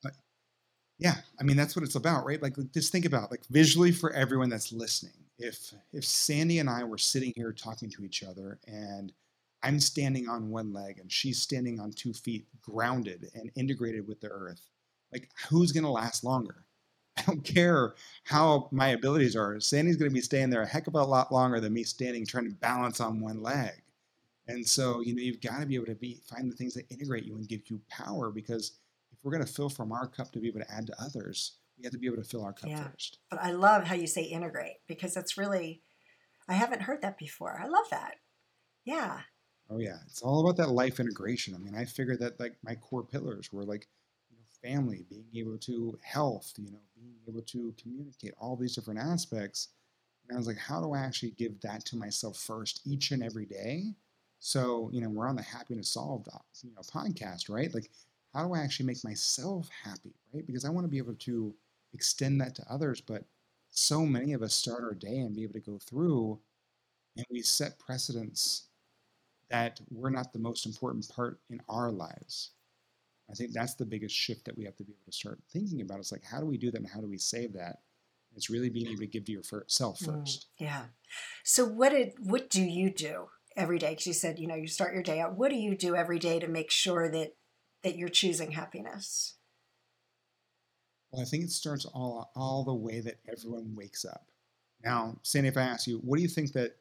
Yeah, 0.99 1.15
I 1.39 1.43
mean 1.43 1.57
that's 1.57 1.75
what 1.75 1.83
it's 1.83 1.95
about, 1.95 2.25
right? 2.25 2.41
Like 2.41 2.55
just 2.73 2.91
think 2.91 3.05
about 3.05 3.31
like 3.31 3.45
visually 3.49 3.91
for 3.91 4.11
everyone 4.11 4.49
that's 4.49 4.73
listening. 4.73 5.13
If 5.39 5.73
if 5.93 6.03
Sandee 6.03 6.59
and 6.59 6.69
I 6.69 6.83
were 6.83 6.97
sitting 6.97 7.31
here 7.35 7.53
talking 7.53 7.89
to 7.91 8.03
each 8.03 8.23
other 8.23 8.59
and 8.67 9.13
I'm 9.63 9.79
standing 9.79 10.27
on 10.27 10.49
one 10.49 10.73
leg 10.73 10.99
and 10.99 11.11
she's 11.11 11.41
standing 11.41 11.79
on 11.79 11.91
two 11.91 12.13
feet, 12.13 12.47
grounded 12.61 13.29
and 13.33 13.49
integrated 13.55 14.07
with 14.07 14.19
the 14.19 14.29
earth, 14.29 14.67
like 15.11 15.29
who's 15.49 15.71
going 15.71 15.85
to 15.85 15.89
last 15.89 16.23
longer? 16.23 16.65
I 17.17 17.21
don't 17.23 17.43
care 17.43 17.95
how 18.25 18.67
my 18.71 18.89
abilities 18.89 19.37
are. 19.37 19.55
Sandee's 19.55 19.95
going 19.95 20.11
to 20.11 20.13
be 20.13 20.21
staying 20.21 20.49
there 20.49 20.63
a 20.63 20.67
heck 20.67 20.87
of 20.87 20.95
a 20.95 21.03
lot 21.03 21.31
longer 21.31 21.61
than 21.61 21.73
me 21.73 21.83
standing 21.83 22.25
trying 22.25 22.49
to 22.49 22.55
balance 22.55 22.99
on 22.99 23.21
one 23.21 23.41
leg. 23.41 23.71
And 24.47 24.67
so, 24.67 25.01
you 25.01 25.15
know, 25.15 25.21
you've 25.21 25.41
got 25.41 25.59
to 25.59 25.65
be 25.65 25.75
able 25.75 25.87
to 25.87 25.95
be 25.95 26.19
find 26.27 26.51
the 26.51 26.55
things 26.55 26.73
that 26.75 26.89
integrate 26.91 27.25
you 27.25 27.35
and 27.35 27.47
give 27.47 27.61
you 27.69 27.81
power 27.89 28.31
because 28.31 28.77
if 29.11 29.23
we're 29.23 29.31
going 29.31 29.45
to 29.45 29.51
fill 29.51 29.69
from 29.69 29.91
our 29.91 30.07
cup 30.07 30.31
to 30.33 30.39
be 30.39 30.47
able 30.47 30.59
to 30.59 30.71
add 30.71 30.87
to 30.87 30.93
others, 31.01 31.57
we 31.77 31.83
have 31.83 31.93
to 31.93 31.99
be 31.99 32.07
able 32.07 32.17
to 32.17 32.23
fill 32.23 32.43
our 32.43 32.53
cup 32.53 32.69
yeah. 32.69 32.87
first. 32.89 33.19
But 33.29 33.41
I 33.41 33.51
love 33.51 33.85
how 33.85 33.95
you 33.95 34.07
say 34.07 34.23
integrate 34.23 34.77
because 34.87 35.13
that's 35.13 35.37
really 35.37 35.81
I 36.47 36.53
haven't 36.53 36.83
heard 36.83 37.01
that 37.01 37.17
before. 37.17 37.59
I 37.61 37.67
love 37.67 37.89
that. 37.89 38.15
Yeah. 38.83 39.21
Oh 39.69 39.79
yeah, 39.79 39.97
it's 40.05 40.21
all 40.21 40.41
about 40.41 40.57
that 40.57 40.71
life 40.71 40.99
integration. 40.99 41.55
I 41.55 41.57
mean, 41.57 41.73
I 41.75 41.85
figured 41.85 42.19
that 42.19 42.39
like 42.39 42.55
my 42.63 42.75
core 42.75 43.03
pillars 43.03 43.51
were 43.51 43.63
like 43.63 43.87
family, 44.65 45.05
being 45.09 45.25
able 45.35 45.57
to 45.59 45.97
health, 46.01 46.53
you 46.57 46.71
know, 46.71 46.79
being 46.95 47.15
able 47.27 47.41
to 47.41 47.73
communicate, 47.81 48.33
all 48.39 48.55
these 48.55 48.75
different 48.75 48.99
aspects. 48.99 49.69
And 50.27 50.35
I 50.35 50.39
was 50.39 50.47
like, 50.47 50.57
how 50.57 50.81
do 50.81 50.93
I 50.93 50.99
actually 50.99 51.31
give 51.31 51.61
that 51.61 51.85
to 51.85 51.97
myself 51.97 52.37
first 52.37 52.81
each 52.85 53.11
and 53.11 53.23
every 53.23 53.45
day? 53.45 53.93
So, 54.39 54.89
you 54.93 55.01
know, 55.01 55.09
we're 55.09 55.27
on 55.27 55.35
the 55.35 55.41
Happiness 55.41 55.89
Solved, 55.89 56.27
you 56.63 56.71
know, 56.75 56.81
podcast, 56.81 57.49
right? 57.49 57.73
Like, 57.73 57.89
how 58.33 58.45
do 58.45 58.53
I 58.53 58.59
actually 58.59 58.85
make 58.85 59.03
myself 59.03 59.69
happy, 59.83 60.13
right? 60.33 60.45
Because 60.45 60.65
I 60.65 60.69
want 60.69 60.85
to 60.85 60.91
be 60.91 60.97
able 60.97 61.15
to 61.15 61.53
extend 61.93 62.41
that 62.41 62.55
to 62.55 62.65
others, 62.69 63.01
but 63.01 63.23
so 63.69 64.05
many 64.05 64.33
of 64.33 64.41
us 64.41 64.53
start 64.53 64.83
our 64.83 64.93
day 64.93 65.19
and 65.19 65.35
be 65.35 65.43
able 65.43 65.53
to 65.53 65.59
go 65.59 65.79
through 65.79 66.39
and 67.17 67.25
we 67.29 67.41
set 67.41 67.79
precedents 67.79 68.67
that 69.49 69.79
we're 69.89 70.09
not 70.09 70.33
the 70.33 70.39
most 70.39 70.65
important 70.65 71.07
part 71.09 71.39
in 71.49 71.61
our 71.69 71.91
lives. 71.91 72.51
I 73.29 73.33
think 73.33 73.53
that's 73.53 73.75
the 73.75 73.85
biggest 73.85 74.15
shift 74.15 74.45
that 74.45 74.57
we 74.57 74.65
have 74.65 74.75
to 74.77 74.83
be 74.83 74.93
able 74.93 75.05
to 75.05 75.11
start 75.11 75.39
thinking 75.51 75.81
about. 75.81 75.99
It's 75.99 76.11
like, 76.11 76.23
how 76.23 76.39
do 76.39 76.45
we 76.45 76.57
do 76.57 76.71
that 76.71 76.77
and 76.77 76.89
how 76.89 76.99
do 76.99 77.07
we 77.07 77.17
save 77.17 77.53
that? 77.53 77.79
It's 78.35 78.49
really 78.49 78.69
being 78.69 78.87
able 78.87 78.99
to 78.99 79.07
give 79.07 79.25
to 79.25 79.31
yourself 79.31 79.99
mm, 79.99 80.05
first. 80.05 80.47
Mm, 80.59 80.65
yeah. 80.65 80.83
So 81.43 81.65
what 81.65 81.89
did 81.89 82.13
what 82.19 82.49
do 82.49 82.61
you 82.61 82.91
do 82.91 83.27
every 83.55 83.79
day? 83.79 83.91
Because 83.91 84.07
you 84.07 84.13
said 84.13 84.39
you 84.39 84.47
know 84.47 84.55
you 84.55 84.67
start 84.67 84.93
your 84.93 85.03
day 85.03 85.19
out. 85.19 85.37
What 85.37 85.49
do 85.49 85.57
you 85.57 85.75
do 85.75 85.95
every 85.95 86.19
day 86.19 86.39
to 86.39 86.47
make 86.47 86.71
sure 86.71 87.09
that 87.09 87.35
that 87.83 87.97
you're 87.97 88.09
choosing 88.09 88.51
happiness? 88.51 89.35
Well, 91.11 91.21
I 91.21 91.25
think 91.25 91.43
it 91.43 91.51
starts 91.51 91.85
all 91.85 92.31
all 92.35 92.63
the 92.63 92.73
way 92.73 92.99
that 93.01 93.19
everyone 93.29 93.75
wakes 93.75 94.05
up. 94.05 94.27
Now, 94.83 95.17
Sandee, 95.23 95.47
if 95.47 95.57
I 95.57 95.61
ask 95.61 95.87
you, 95.87 95.97
what 95.99 96.17
do 96.17 96.21
you 96.21 96.27
think 96.27 96.51
that 96.53 96.75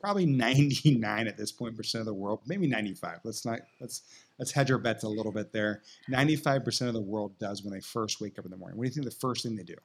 probably 0.00 0.26
99 0.26 1.26
at 1.26 1.36
this 1.36 1.52
point 1.52 1.76
percent 1.76 2.00
of 2.00 2.06
the 2.06 2.14
world, 2.14 2.40
maybe 2.46 2.66
95. 2.66 3.20
Let's 3.24 3.44
not 3.44 3.60
let's 3.80 4.02
let's 4.38 4.52
hedge 4.52 4.70
our 4.70 4.78
bets 4.78 5.04
a 5.04 5.08
little 5.08 5.32
bit 5.32 5.52
there. 5.52 5.82
95% 6.10 6.88
of 6.88 6.94
the 6.94 7.00
world 7.00 7.38
does 7.38 7.62
when 7.62 7.72
they 7.72 7.80
first 7.80 8.20
wake 8.20 8.38
up 8.38 8.44
in 8.44 8.50
the 8.50 8.56
morning. 8.56 8.78
What 8.78 8.84
do 8.84 8.88
you 8.88 8.94
think 8.94 9.06
the 9.06 9.10
first 9.10 9.42
thing 9.42 9.56
they 9.56 9.62
do? 9.62 9.76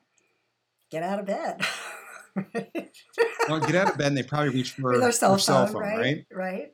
Get 0.90 1.04
out 1.04 1.20
of 1.20 1.26
bed. 1.26 1.62
well, 3.50 3.60
get 3.60 3.76
out 3.76 3.92
of 3.92 3.98
bed 3.98 4.08
and 4.08 4.18
they 4.18 4.24
probably 4.24 4.50
reach 4.50 4.72
for, 4.72 4.98
their 4.98 5.12
cell, 5.12 5.38
cell 5.38 5.68
phone, 5.68 5.82
right? 5.82 5.98
right? 5.98 6.26
Right. 6.32 6.72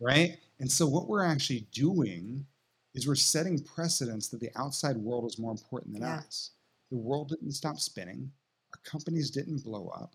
Right. 0.00 0.36
And 0.60 0.70
so 0.70 0.86
what 0.86 1.08
we're 1.08 1.24
actually 1.24 1.66
doing 1.72 2.46
is 2.94 3.06
we're 3.06 3.14
setting 3.14 3.58
precedents 3.62 4.28
that 4.28 4.40
the 4.40 4.50
outside 4.56 4.96
world 4.96 5.26
is 5.26 5.38
more 5.38 5.52
important 5.52 5.94
than 5.94 6.02
yeah. 6.02 6.16
us. 6.16 6.50
The 6.90 6.98
world 6.98 7.28
didn't 7.28 7.52
stop 7.52 7.78
spinning. 7.78 8.30
Our 8.74 8.80
companies 8.90 9.30
didn't 9.30 9.64
blow 9.64 9.88
up 9.88 10.14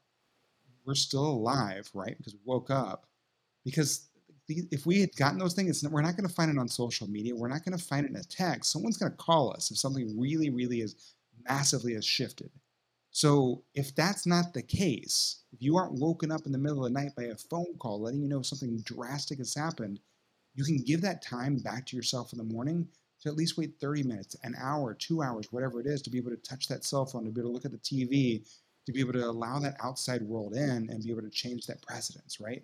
we're 0.87 0.95
still 0.95 1.25
alive, 1.25 1.89
right? 1.93 2.17
Because 2.17 2.33
we 2.33 2.39
woke 2.45 2.71
up. 2.71 3.05
Because 3.65 4.07
if 4.47 4.85
we 4.85 5.01
had 5.01 5.13
gotten 5.17 5.37
those 5.37 5.53
things, 5.53 5.83
we're 5.87 6.01
not 6.01 6.15
going 6.15 6.27
to 6.27 6.33
find 6.33 6.49
it 6.49 6.57
on 6.57 6.69
social 6.69 7.07
media. 7.07 7.35
We're 7.35 7.49
not 7.49 7.65
going 7.65 7.77
to 7.77 7.83
find 7.83 8.05
it 8.05 8.11
in 8.11 8.15
a 8.15 8.23
text. 8.23 8.71
Someone's 8.71 8.97
going 8.97 9.11
to 9.11 9.17
call 9.17 9.51
us 9.51 9.69
if 9.69 9.77
something 9.77 10.17
really, 10.17 10.49
really 10.49 10.79
is 10.79 11.13
massively 11.47 11.93
has 11.93 12.05
shifted. 12.05 12.49
So 13.17 13.63
if 13.73 13.95
that's 13.95 14.27
not 14.27 14.53
the 14.53 14.61
case, 14.61 15.37
if 15.51 15.59
you 15.59 15.75
aren't 15.75 15.99
woken 15.99 16.31
up 16.31 16.45
in 16.45 16.51
the 16.51 16.59
middle 16.59 16.85
of 16.85 16.93
the 16.93 16.99
night 16.99 17.15
by 17.15 17.23
a 17.23 17.35
phone 17.35 17.75
call 17.79 17.99
letting 17.99 18.21
you 18.21 18.27
know 18.27 18.43
something 18.43 18.77
drastic 18.81 19.39
has 19.39 19.55
happened, 19.55 19.99
you 20.53 20.63
can 20.63 20.77
give 20.77 21.01
that 21.01 21.23
time 21.23 21.57
back 21.57 21.87
to 21.87 21.95
yourself 21.95 22.31
in 22.31 22.37
the 22.37 22.43
morning 22.43 22.87
to 23.21 23.29
at 23.29 23.35
least 23.35 23.57
wait 23.57 23.73
30 23.81 24.03
minutes, 24.03 24.35
an 24.43 24.53
hour, 24.59 24.93
two 24.93 25.23
hours, 25.23 25.51
whatever 25.51 25.79
it 25.79 25.87
is, 25.87 26.03
to 26.03 26.11
be 26.11 26.19
able 26.19 26.29
to 26.29 26.37
touch 26.37 26.67
that 26.67 26.85
cell 26.85 27.07
phone, 27.07 27.25
to 27.25 27.31
be 27.31 27.41
able 27.41 27.49
to 27.49 27.53
look 27.55 27.65
at 27.65 27.71
the 27.71 27.79
TV, 27.79 28.45
to 28.85 28.91
be 28.91 28.99
able 28.99 29.13
to 29.13 29.25
allow 29.25 29.57
that 29.57 29.77
outside 29.83 30.21
world 30.21 30.53
in 30.53 30.87
and 30.87 31.03
be 31.03 31.09
able 31.09 31.23
to 31.23 31.31
change 31.31 31.65
that 31.65 31.81
precedence, 31.81 32.39
right? 32.39 32.63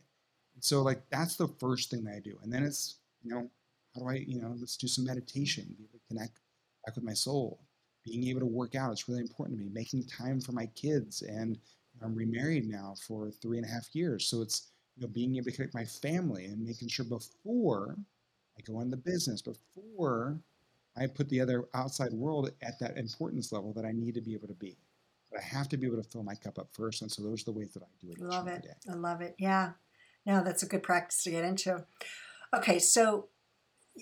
And 0.53 0.63
so 0.63 0.83
like 0.83 1.01
that's 1.09 1.35
the 1.35 1.47
first 1.47 1.89
thing 1.89 2.03
that 2.03 2.13
I 2.13 2.19
do. 2.19 2.37
And 2.43 2.53
then 2.53 2.61
it's, 2.63 2.97
you 3.23 3.31
know, 3.31 3.49
how 3.95 4.01
do 4.01 4.07
I, 4.07 4.23
you 4.27 4.39
know, 4.39 4.55
let's 4.59 4.77
do 4.77 4.87
some 4.87 5.05
meditation, 5.05 5.65
be 5.79 5.85
able 5.85 5.97
to 5.97 6.07
connect 6.13 6.39
back 6.85 6.93
with 6.95 7.03
my 7.03 7.15
soul. 7.15 7.59
Being 8.03 8.27
able 8.27 8.41
to 8.41 8.45
work 8.45 8.75
out 8.75 8.91
it's 8.91 9.07
really 9.07 9.21
important 9.21 9.57
to 9.57 9.63
me. 9.63 9.71
Making 9.71 10.03
time 10.03 10.41
for 10.41 10.51
my 10.51 10.65
kids 10.67 11.21
and 11.21 11.57
I'm 12.01 12.15
remarried 12.15 12.67
now 12.67 12.95
for 13.07 13.31
three 13.31 13.57
and 13.57 13.65
a 13.65 13.69
half 13.69 13.93
years. 13.93 14.27
So 14.27 14.41
it's, 14.41 14.71
you 14.95 15.01
know, 15.01 15.07
being 15.07 15.35
able 15.35 15.45
to 15.45 15.51
connect 15.51 15.73
my 15.73 15.85
family 15.85 16.45
and 16.45 16.61
making 16.61 16.89
sure 16.89 17.05
before 17.05 17.95
I 18.57 18.61
go 18.61 18.81
into 18.81 18.97
business 18.97 19.41
before 19.41 20.39
I 20.95 21.07
put 21.07 21.29
the 21.29 21.41
other 21.41 21.65
outside 21.73 22.13
world 22.13 22.51
at 22.61 22.79
that 22.79 22.97
importance 22.97 23.51
level 23.51 23.73
that 23.73 23.85
I 23.85 23.91
need 23.91 24.13
to 24.15 24.21
be 24.21 24.33
able 24.33 24.47
to 24.47 24.53
be. 24.53 24.77
But 25.31 25.41
I 25.41 25.43
have 25.43 25.67
to 25.69 25.77
be 25.77 25.87
able 25.87 26.01
to 26.01 26.07
fill 26.07 26.23
my 26.23 26.35
cup 26.35 26.59
up 26.59 26.67
first. 26.71 27.01
And 27.01 27.11
so 27.11 27.23
those 27.23 27.41
are 27.41 27.45
the 27.45 27.51
ways 27.51 27.73
that 27.73 27.83
I 27.83 27.87
do 27.99 28.11
it. 28.11 28.17
I 28.21 28.25
love 28.25 28.47
it. 28.47 28.67
I 28.87 28.93
love 28.93 29.21
it. 29.21 29.35
Yeah. 29.39 29.71
No, 30.25 30.43
that's 30.43 30.63
a 30.63 30.67
good 30.67 30.83
practice 30.83 31.23
to 31.23 31.31
get 31.31 31.43
into. 31.43 31.85
Okay, 32.55 32.77
so 32.77 33.29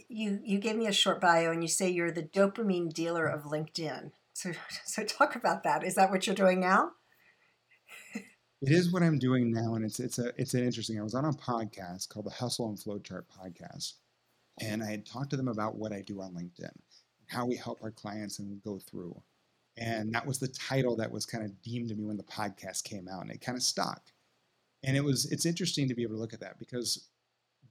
you 0.08 0.40
you 0.44 0.60
gave 0.60 0.76
me 0.76 0.88
a 0.88 0.94
short 0.94 1.20
bio 1.20 1.52
and 1.52 1.62
you 1.62 1.68
say 1.68 1.90
you're 1.90 2.12
the 2.12 2.24
dopamine 2.24 2.92
dealer 2.92 3.28
of 3.28 3.44
LinkedIn. 3.44 4.12
So 4.34 4.52
so 4.86 5.04
talk 5.04 5.36
about 5.36 5.64
that. 5.64 5.84
Is 5.84 5.96
that 5.96 6.12
what 6.12 6.28
you're 6.28 6.36
doing 6.36 6.60
now? 6.60 6.92
It 8.62 8.72
is 8.72 8.94
what 8.94 9.02
I'm 9.02 9.18
doing 9.18 9.52
now, 9.52 9.74
and 9.74 9.84
it's 9.84 10.00
it's 10.00 10.20
a 10.20 10.32
it's 10.38 10.54
an 10.54 10.64
interesting. 10.64 11.00
I 11.00 11.04
was 11.04 11.16
on 11.16 11.26
a 11.26 11.32
podcast 11.32 12.10
called 12.10 12.28
the 12.28 12.32
Hustle 12.32 12.70
and 12.70 12.78
Flowchart 12.78 13.24
podcast, 13.26 13.94
and 14.60 14.84
I 14.84 14.92
had 14.92 15.06
talked 15.06 15.32
to 15.32 15.38
them 15.38 15.48
about 15.48 15.78
what 15.78 15.92
I 15.92 16.02
do 16.02 16.22
on 16.22 16.36
LinkedIn, 16.36 16.76
how 17.26 17.48
we 17.48 17.56
help 17.56 17.80
our 17.82 17.90
clients 17.90 18.38
and 18.38 18.62
go 18.62 18.78
through, 18.78 19.20
and 19.78 20.14
that 20.14 20.28
was 20.28 20.38
the 20.38 20.48
title 20.48 20.96
that 20.98 21.12
was 21.12 21.26
kind 21.26 21.44
of 21.44 21.60
deemed 21.64 21.90
to 21.90 21.96
me 21.96 22.06
when 22.06 22.18
the 22.18 22.24
podcast 22.24 22.84
came 22.84 23.08
out, 23.08 23.24
and 23.24 23.32
it 23.32 23.42
kind 23.42 23.58
of 23.58 23.64
stuck. 23.64 24.04
And 24.84 24.96
it 24.96 25.04
was 25.04 25.26
it's 25.32 25.48
interesting 25.48 25.88
to 25.88 25.96
be 25.96 26.04
able 26.04 26.16
to 26.16 26.22
look 26.22 26.34
at 26.34 26.42
that 26.42 26.60
because 26.60 27.08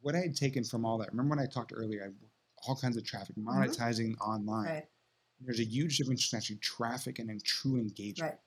what 0.01 0.15
I 0.15 0.21
had 0.21 0.37
taken 0.37 0.65
from 0.65 0.85
all 0.85 0.99
that. 0.99 1.11
Remember 1.11 1.37
when 1.37 1.45
I 1.45 1.47
talked 1.47 1.73
earlier, 1.75 2.05
I 2.05 2.11
all 2.67 2.77
kinds 2.77 2.97
of 2.97 3.05
traffic, 3.05 3.37
mm-hmm. 3.37 3.49
monetizing 3.49 4.13
mm-hmm. 4.13 4.31
online. 4.31 4.67
Right. 4.67 4.87
There's 5.41 5.61
a 5.61 5.65
huge 5.65 5.97
difference 5.97 6.27
between 6.27 6.39
actually 6.39 6.57
traffic 6.57 7.19
and 7.19 7.31
in 7.31 7.41
true 7.45 7.77
engagement. 7.77 8.33
Right. 8.33 8.39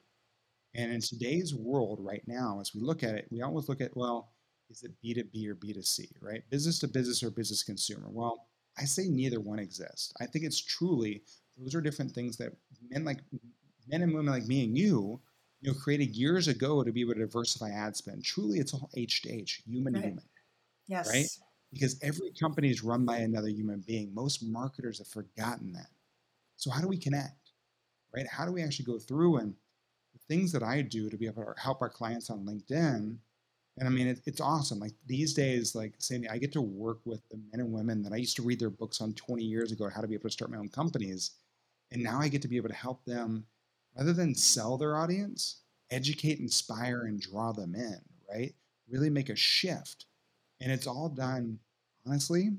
And 0.76 0.92
in 0.92 1.02
today's 1.02 1.54
world 1.54 2.00
right 2.02 2.24
now, 2.28 2.60
as 2.60 2.74
we 2.74 2.82
look 2.82 3.04
at 3.04 3.16
it, 3.16 3.28
we 3.32 3.42
always 3.42 3.70
look 3.70 3.82
at, 3.82 3.96
well, 3.96 4.32
is 4.70 4.84
it 4.84 4.92
B2B 5.04 5.48
or 5.48 5.56
B2C, 5.56 6.08
right? 6.22 6.44
Business 6.50 6.80
to 6.80 6.88
business 6.88 7.22
or 7.24 7.30
business 7.30 7.64
consumer? 7.64 8.08
Well, 8.10 8.48
I 8.78 8.86
say 8.86 9.08
neither 9.08 9.40
one 9.40 9.60
exists. 9.60 10.14
I 10.20 10.26
think 10.26 10.46
it's 10.46 10.60
truly, 10.60 11.24
those 11.58 11.76
are 11.76 11.82
different 11.82 12.12
things 12.12 12.38
that 12.38 12.54
men 12.90 13.06
like 13.06 13.20
men 13.88 14.02
and 14.02 14.14
women 14.14 14.34
like 14.34 14.46
me 14.46 14.64
and 14.64 14.78
you, 14.78 15.20
you 15.62 15.72
know, 15.72 15.78
created 15.78 16.16
years 16.16 16.48
ago 16.48 16.84
to 16.84 16.92
be 16.92 17.02
able 17.02 17.14
to 17.14 17.20
diversify 17.20 17.70
ad 17.70 17.96
spend. 17.96 18.24
Truly, 18.24 18.58
it's 18.60 18.74
all 18.74 18.90
H 18.96 19.22
to 19.24 19.32
H, 19.32 19.62
human 19.68 19.94
right. 19.94 20.02
to 20.02 20.08
human. 20.08 20.24
Yes. 20.88 21.10
Right? 21.10 21.28
Because 21.72 21.98
every 22.02 22.32
company 22.32 22.70
is 22.70 22.84
run 22.84 23.06
by 23.06 23.18
another 23.18 23.50
human 23.50 23.80
being. 23.80 24.14
Most 24.14 24.44
marketers 24.44 25.00
have 25.00 25.08
forgotten 25.08 25.74
that. 25.74 25.90
So 26.56 26.70
how 26.70 26.82
do 26.82 26.88
we 26.88 26.98
connect? 26.98 27.52
Right? 28.16 28.28
How 28.28 28.46
do 28.46 28.52
we 28.52 28.62
actually 28.62 28.86
go 28.86 29.00
through 29.00 29.38
and 29.38 29.56
the 30.14 30.20
things 30.28 30.52
that 30.52 30.62
I 30.62 30.82
do 30.82 31.10
to 31.10 31.18
be 31.18 31.26
able 31.26 31.44
to 31.44 31.54
help 31.60 31.82
our 31.82 31.90
clients 31.90 32.30
on 32.30 32.46
LinkedIn? 32.46 33.18
And 33.78 33.88
I 33.88 33.90
mean, 33.90 34.08
it, 34.08 34.22
it's 34.28 34.42
awesome. 34.42 34.80
Like 34.80 34.94
these 35.08 35.34
days, 35.34 35.74
like 35.74 35.98
Sandee, 35.98 36.30
I 36.30 36.38
get 36.38 36.52
to 36.54 36.62
work 36.62 37.00
with 37.06 37.28
the 37.30 37.38
men 37.52 37.60
and 37.60 37.74
women 37.74 38.04
that 38.04 38.14
I 38.14 38.18
used 38.18 38.36
to 38.36 38.44
read 38.44 38.60
their 38.60 38.70
books 38.70 39.02
on 39.02 39.14
20 39.14 39.44
years 39.44 39.72
ago, 39.72 39.90
how 39.90 40.02
to 40.02 40.08
be 40.08 40.14
able 40.14 40.30
to 40.30 40.34
start 40.34 40.52
my 40.52 40.58
own 40.58 40.70
companies. 40.70 41.32
And 41.92 42.04
now 42.04 42.20
I 42.20 42.28
get 42.28 42.44
to 42.44 42.48
be 42.48 42.58
able 42.58 42.70
to 42.70 42.76
help 42.76 43.04
them 43.06 43.46
rather 43.98 44.14
than 44.14 44.36
sell 44.36 44.78
their 44.78 44.96
audience, 44.96 45.62
educate, 45.90 46.40
inspire, 46.40 47.06
and 47.06 47.20
draw 47.20 47.52
them 47.52 47.74
in, 47.74 48.00
right? 48.32 48.54
Really 48.88 49.10
make 49.10 49.30
a 49.30 49.36
shift 49.36 50.06
and 50.64 50.72
it's 50.72 50.88
all 50.88 51.10
done, 51.10 51.60
honestly, 52.08 52.52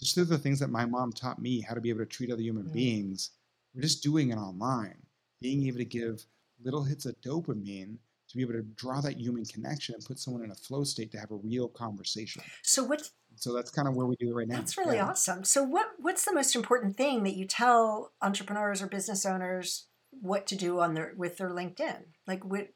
just 0.00 0.14
through 0.14 0.26
the 0.26 0.38
things 0.38 0.60
that 0.60 0.70
my 0.70 0.86
mom 0.86 1.12
taught 1.12 1.40
me 1.40 1.60
how 1.60 1.74
to 1.74 1.80
be 1.80 1.90
able 1.90 2.00
to 2.00 2.06
treat 2.06 2.30
other 2.30 2.42
human 2.42 2.64
mm. 2.64 2.72
beings. 2.72 3.30
We're 3.74 3.82
just 3.82 4.02
doing 4.02 4.30
it 4.30 4.36
online, 4.36 4.96
being 5.40 5.66
able 5.66 5.78
to 5.78 5.84
give 5.84 6.24
little 6.62 6.84
hits 6.84 7.04
of 7.04 7.20
dopamine 7.20 7.96
to 8.28 8.36
be 8.36 8.42
able 8.42 8.54
to 8.54 8.62
draw 8.62 9.00
that 9.00 9.18
human 9.18 9.44
connection 9.44 9.94
and 9.94 10.04
put 10.04 10.18
someone 10.18 10.44
in 10.44 10.50
a 10.50 10.54
flow 10.54 10.84
state 10.84 11.12
to 11.12 11.18
have 11.18 11.30
a 11.30 11.36
real 11.36 11.68
conversation. 11.68 12.42
So 12.62 12.84
what 12.84 13.08
so 13.36 13.52
that's 13.52 13.70
kind 13.70 13.86
of 13.86 13.94
where 13.94 14.06
we 14.06 14.16
do 14.16 14.30
it 14.30 14.34
right 14.34 14.48
now. 14.48 14.56
That's 14.56 14.78
really 14.78 14.96
yeah. 14.96 15.08
awesome. 15.08 15.44
So 15.44 15.62
what 15.62 15.86
what's 15.98 16.24
the 16.24 16.34
most 16.34 16.56
important 16.56 16.96
thing 16.96 17.22
that 17.24 17.36
you 17.36 17.46
tell 17.46 18.12
entrepreneurs 18.22 18.80
or 18.80 18.86
business 18.86 19.26
owners 19.26 19.86
what 20.10 20.46
to 20.46 20.56
do 20.56 20.80
on 20.80 20.94
their 20.94 21.12
with 21.16 21.36
their 21.36 21.50
LinkedIn? 21.50 22.04
Like 22.26 22.44
what 22.44 22.68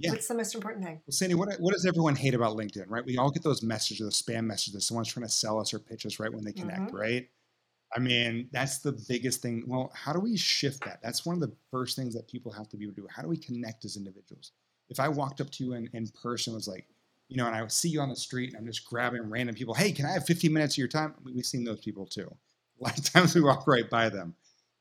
yeah. 0.00 0.12
What's 0.12 0.28
the 0.28 0.34
most 0.34 0.54
important 0.54 0.82
thing? 0.82 1.00
Well, 1.06 1.12
Sandee, 1.12 1.34
what, 1.34 1.54
what 1.60 1.74
does 1.74 1.84
everyone 1.84 2.16
hate 2.16 2.32
about 2.32 2.56
LinkedIn, 2.56 2.86
right? 2.88 3.04
We 3.04 3.18
all 3.18 3.30
get 3.30 3.42
those 3.42 3.62
messages, 3.62 4.06
those 4.06 4.22
spam 4.22 4.44
messages. 4.44 4.86
Someone's 4.86 5.12
trying 5.12 5.26
to 5.26 5.32
sell 5.32 5.60
us 5.60 5.74
or 5.74 5.78
pitch 5.78 6.06
us 6.06 6.18
right 6.18 6.32
when 6.32 6.42
they 6.42 6.52
connect, 6.52 6.80
mm-hmm. 6.80 6.96
right? 6.96 7.28
I 7.94 7.98
mean, 7.98 8.48
that's 8.50 8.78
the 8.78 8.92
biggest 9.08 9.42
thing. 9.42 9.64
Well, 9.66 9.92
how 9.94 10.12
do 10.12 10.20
we 10.20 10.38
shift 10.38 10.84
that? 10.84 11.00
That's 11.02 11.26
one 11.26 11.34
of 11.34 11.40
the 11.40 11.52
first 11.70 11.96
things 11.96 12.14
that 12.14 12.28
people 12.28 12.50
have 12.52 12.68
to 12.70 12.76
be 12.76 12.84
able 12.84 12.94
to 12.94 13.02
do. 13.02 13.08
How 13.14 13.22
do 13.22 13.28
we 13.28 13.36
connect 13.36 13.84
as 13.84 13.96
individuals? 13.96 14.52
If 14.88 15.00
I 15.00 15.08
walked 15.08 15.40
up 15.40 15.50
to 15.50 15.64
you 15.64 15.74
in, 15.74 15.88
in 15.92 16.06
person, 16.22 16.54
was 16.54 16.66
like, 16.66 16.86
you 17.28 17.36
know, 17.36 17.46
and 17.46 17.54
I 17.54 17.66
see 17.66 17.90
you 17.90 18.00
on 18.00 18.08
the 18.08 18.16
street 18.16 18.50
and 18.50 18.58
I'm 18.58 18.66
just 18.66 18.86
grabbing 18.86 19.28
random 19.28 19.54
people, 19.54 19.74
hey, 19.74 19.92
can 19.92 20.06
I 20.06 20.12
have 20.12 20.24
15 20.24 20.52
minutes 20.52 20.74
of 20.74 20.78
your 20.78 20.88
time? 20.88 21.14
We've 21.24 21.44
seen 21.44 21.64
those 21.64 21.80
people 21.80 22.06
too. 22.06 22.34
A 22.80 22.84
lot 22.84 22.98
of 22.98 23.04
times 23.12 23.34
we 23.34 23.40
walk 23.40 23.66
right 23.66 23.88
by 23.88 24.08
them. 24.08 24.34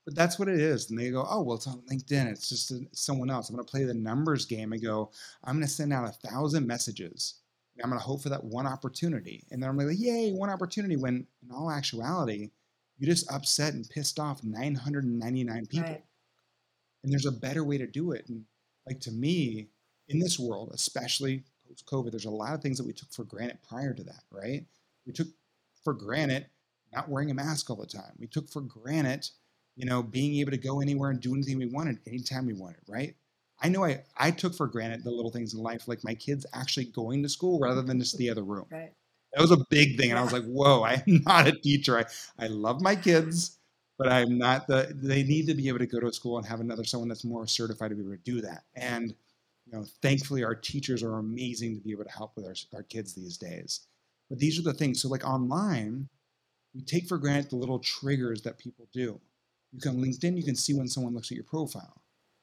But 0.05 0.15
that's 0.15 0.39
what 0.39 0.47
it 0.47 0.59
is. 0.59 0.89
And 0.89 0.97
they 0.97 1.12
go, 1.12 1.25
oh, 1.29 1.41
well, 1.43 1.57
it's 1.57 1.67
on 1.67 1.81
LinkedIn. 1.91 2.31
It's 2.31 2.49
just 2.49 2.73
someone 2.95 3.29
else. 3.29 3.49
I'm 3.49 3.55
going 3.55 3.65
to 3.65 3.69
play 3.71 3.83
the 3.83 3.93
numbers 3.93 4.45
game 4.45 4.73
and 4.73 4.81
go, 4.81 5.12
I'm 5.43 5.55
going 5.55 5.67
to 5.67 5.71
send 5.71 5.93
out 5.93 6.07
a 6.07 6.27
thousand 6.27 6.65
messages. 6.65 7.35
I'm 7.83 7.89
going 7.89 7.99
to 7.99 8.05
hope 8.05 8.23
for 8.23 8.29
that 8.29 8.43
one 8.43 8.67
opportunity. 8.67 9.43
And 9.51 9.62
then 9.62 9.69
I'm 9.69 9.77
like, 9.77 9.97
yay, 9.99 10.31
one 10.31 10.49
opportunity. 10.49 10.97
When 10.97 11.27
in 11.43 11.51
all 11.51 11.71
actuality, 11.71 12.49
you 12.97 13.07
just 13.07 13.31
upset 13.31 13.73
and 13.73 13.88
pissed 13.89 14.19
off 14.19 14.43
999 14.43 15.65
people. 15.67 15.89
Right. 15.89 16.03
And 17.03 17.12
there's 17.12 17.25
a 17.25 17.31
better 17.31 17.63
way 17.63 17.77
to 17.77 17.88
do 17.88 18.12
it. 18.12 18.25
And 18.27 18.43
like 18.88 18.99
to 19.01 19.12
me, 19.12 19.69
in 20.09 20.19
this 20.19 20.39
world, 20.39 20.71
especially 20.73 21.43
post 21.67 21.85
COVID, 21.85 22.12
there's 22.12 22.25
a 22.25 22.31
lot 22.31 22.53
of 22.53 22.62
things 22.62 22.77
that 22.77 22.88
we 22.88 22.93
took 22.93 23.12
for 23.12 23.23
granted 23.23 23.59
prior 23.67 23.93
to 23.93 24.03
that, 24.03 24.23
right? 24.31 24.65
We 25.05 25.13
took 25.13 25.27
for 25.83 25.93
granted 25.93 26.47
not 26.93 27.07
wearing 27.07 27.31
a 27.31 27.35
mask 27.35 27.69
all 27.69 27.75
the 27.75 27.85
time. 27.85 28.13
We 28.17 28.27
took 28.27 28.49
for 28.49 28.62
granted 28.62 29.29
you 29.79 29.85
know, 29.85 30.03
being 30.03 30.35
able 30.41 30.51
to 30.51 30.57
go 30.57 30.81
anywhere 30.81 31.09
and 31.09 31.21
do 31.21 31.33
anything 31.33 31.57
we 31.57 31.65
wanted 31.65 31.99
anytime 32.05 32.45
we 32.45 32.53
wanted, 32.53 32.81
right? 32.89 33.15
I 33.61 33.69
know 33.69 33.85
I, 33.85 34.03
I 34.17 34.29
took 34.29 34.53
for 34.53 34.67
granted 34.67 35.05
the 35.05 35.09
little 35.09 35.31
things 35.31 35.53
in 35.53 35.61
life, 35.61 35.87
like 35.87 36.03
my 36.03 36.13
kids 36.13 36.45
actually 36.53 36.85
going 36.85 37.23
to 37.23 37.29
school 37.29 37.61
rather 37.61 37.81
than 37.81 37.97
just 37.97 38.17
the 38.17 38.29
other 38.29 38.43
room. 38.43 38.65
Right. 38.69 38.91
That 39.33 39.41
was 39.41 39.51
a 39.51 39.65
big 39.69 39.97
thing. 39.97 40.09
And 40.09 40.19
I 40.19 40.21
was 40.21 40.33
like, 40.33 40.43
whoa, 40.47 40.83
I'm 40.83 41.23
not 41.25 41.47
a 41.47 41.53
teacher. 41.53 41.97
I, 41.97 42.03
I 42.37 42.47
love 42.47 42.81
my 42.81 42.93
kids, 42.93 43.57
but 43.97 44.09
I'm 44.09 44.37
not 44.37 44.67
the, 44.67 44.91
they 44.93 45.23
need 45.23 45.47
to 45.47 45.53
be 45.53 45.69
able 45.69 45.79
to 45.79 45.87
go 45.87 46.01
to 46.01 46.11
school 46.11 46.37
and 46.37 46.45
have 46.45 46.59
another 46.59 46.83
someone 46.83 47.07
that's 47.07 47.23
more 47.23 47.47
certified 47.47 47.91
to 47.91 47.95
be 47.95 48.03
able 48.03 48.17
to 48.17 48.23
do 48.23 48.41
that. 48.41 48.63
And, 48.75 49.15
you 49.65 49.71
know, 49.71 49.85
thankfully 50.01 50.43
our 50.43 50.55
teachers 50.55 51.03
are 51.03 51.19
amazing 51.19 51.75
to 51.75 51.81
be 51.81 51.91
able 51.91 52.03
to 52.03 52.11
help 52.11 52.33
with 52.35 52.45
our, 52.45 52.55
our 52.75 52.83
kids 52.83 53.13
these 53.13 53.37
days. 53.37 53.87
But 54.29 54.39
these 54.39 54.59
are 54.59 54.63
the 54.63 54.73
things. 54.73 55.01
So 55.01 55.07
like 55.07 55.25
online, 55.25 56.09
we 56.75 56.81
take 56.81 57.07
for 57.07 57.17
granted 57.17 57.49
the 57.49 57.55
little 57.55 57.79
triggers 57.79 58.41
that 58.41 58.57
people 58.57 58.89
do. 58.91 59.21
You 59.71 59.79
can 59.79 60.01
LinkedIn, 60.01 60.38
you 60.38 60.43
can 60.43 60.55
see 60.55 60.73
when 60.73 60.88
someone 60.88 61.13
looks 61.13 61.32
at 61.32 61.36
your 61.36 61.43
profile. 61.43 62.01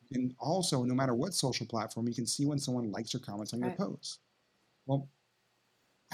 You 0.09 0.17
can 0.17 0.37
also, 0.39 0.85
no 0.85 0.95
matter 0.95 1.15
what 1.15 1.35
social 1.35 1.67
platform, 1.67 2.07
you 2.09 2.15
can 2.15 2.27
see 2.27 2.47
when 2.47 2.59
someone 2.59 2.93
likes 2.93 3.15
or 3.15 3.19
comments 3.19 3.53
on 3.53 3.61
right. 3.61 3.77
your 3.77 3.89
posts. 3.89 4.19
Well, 4.87 5.09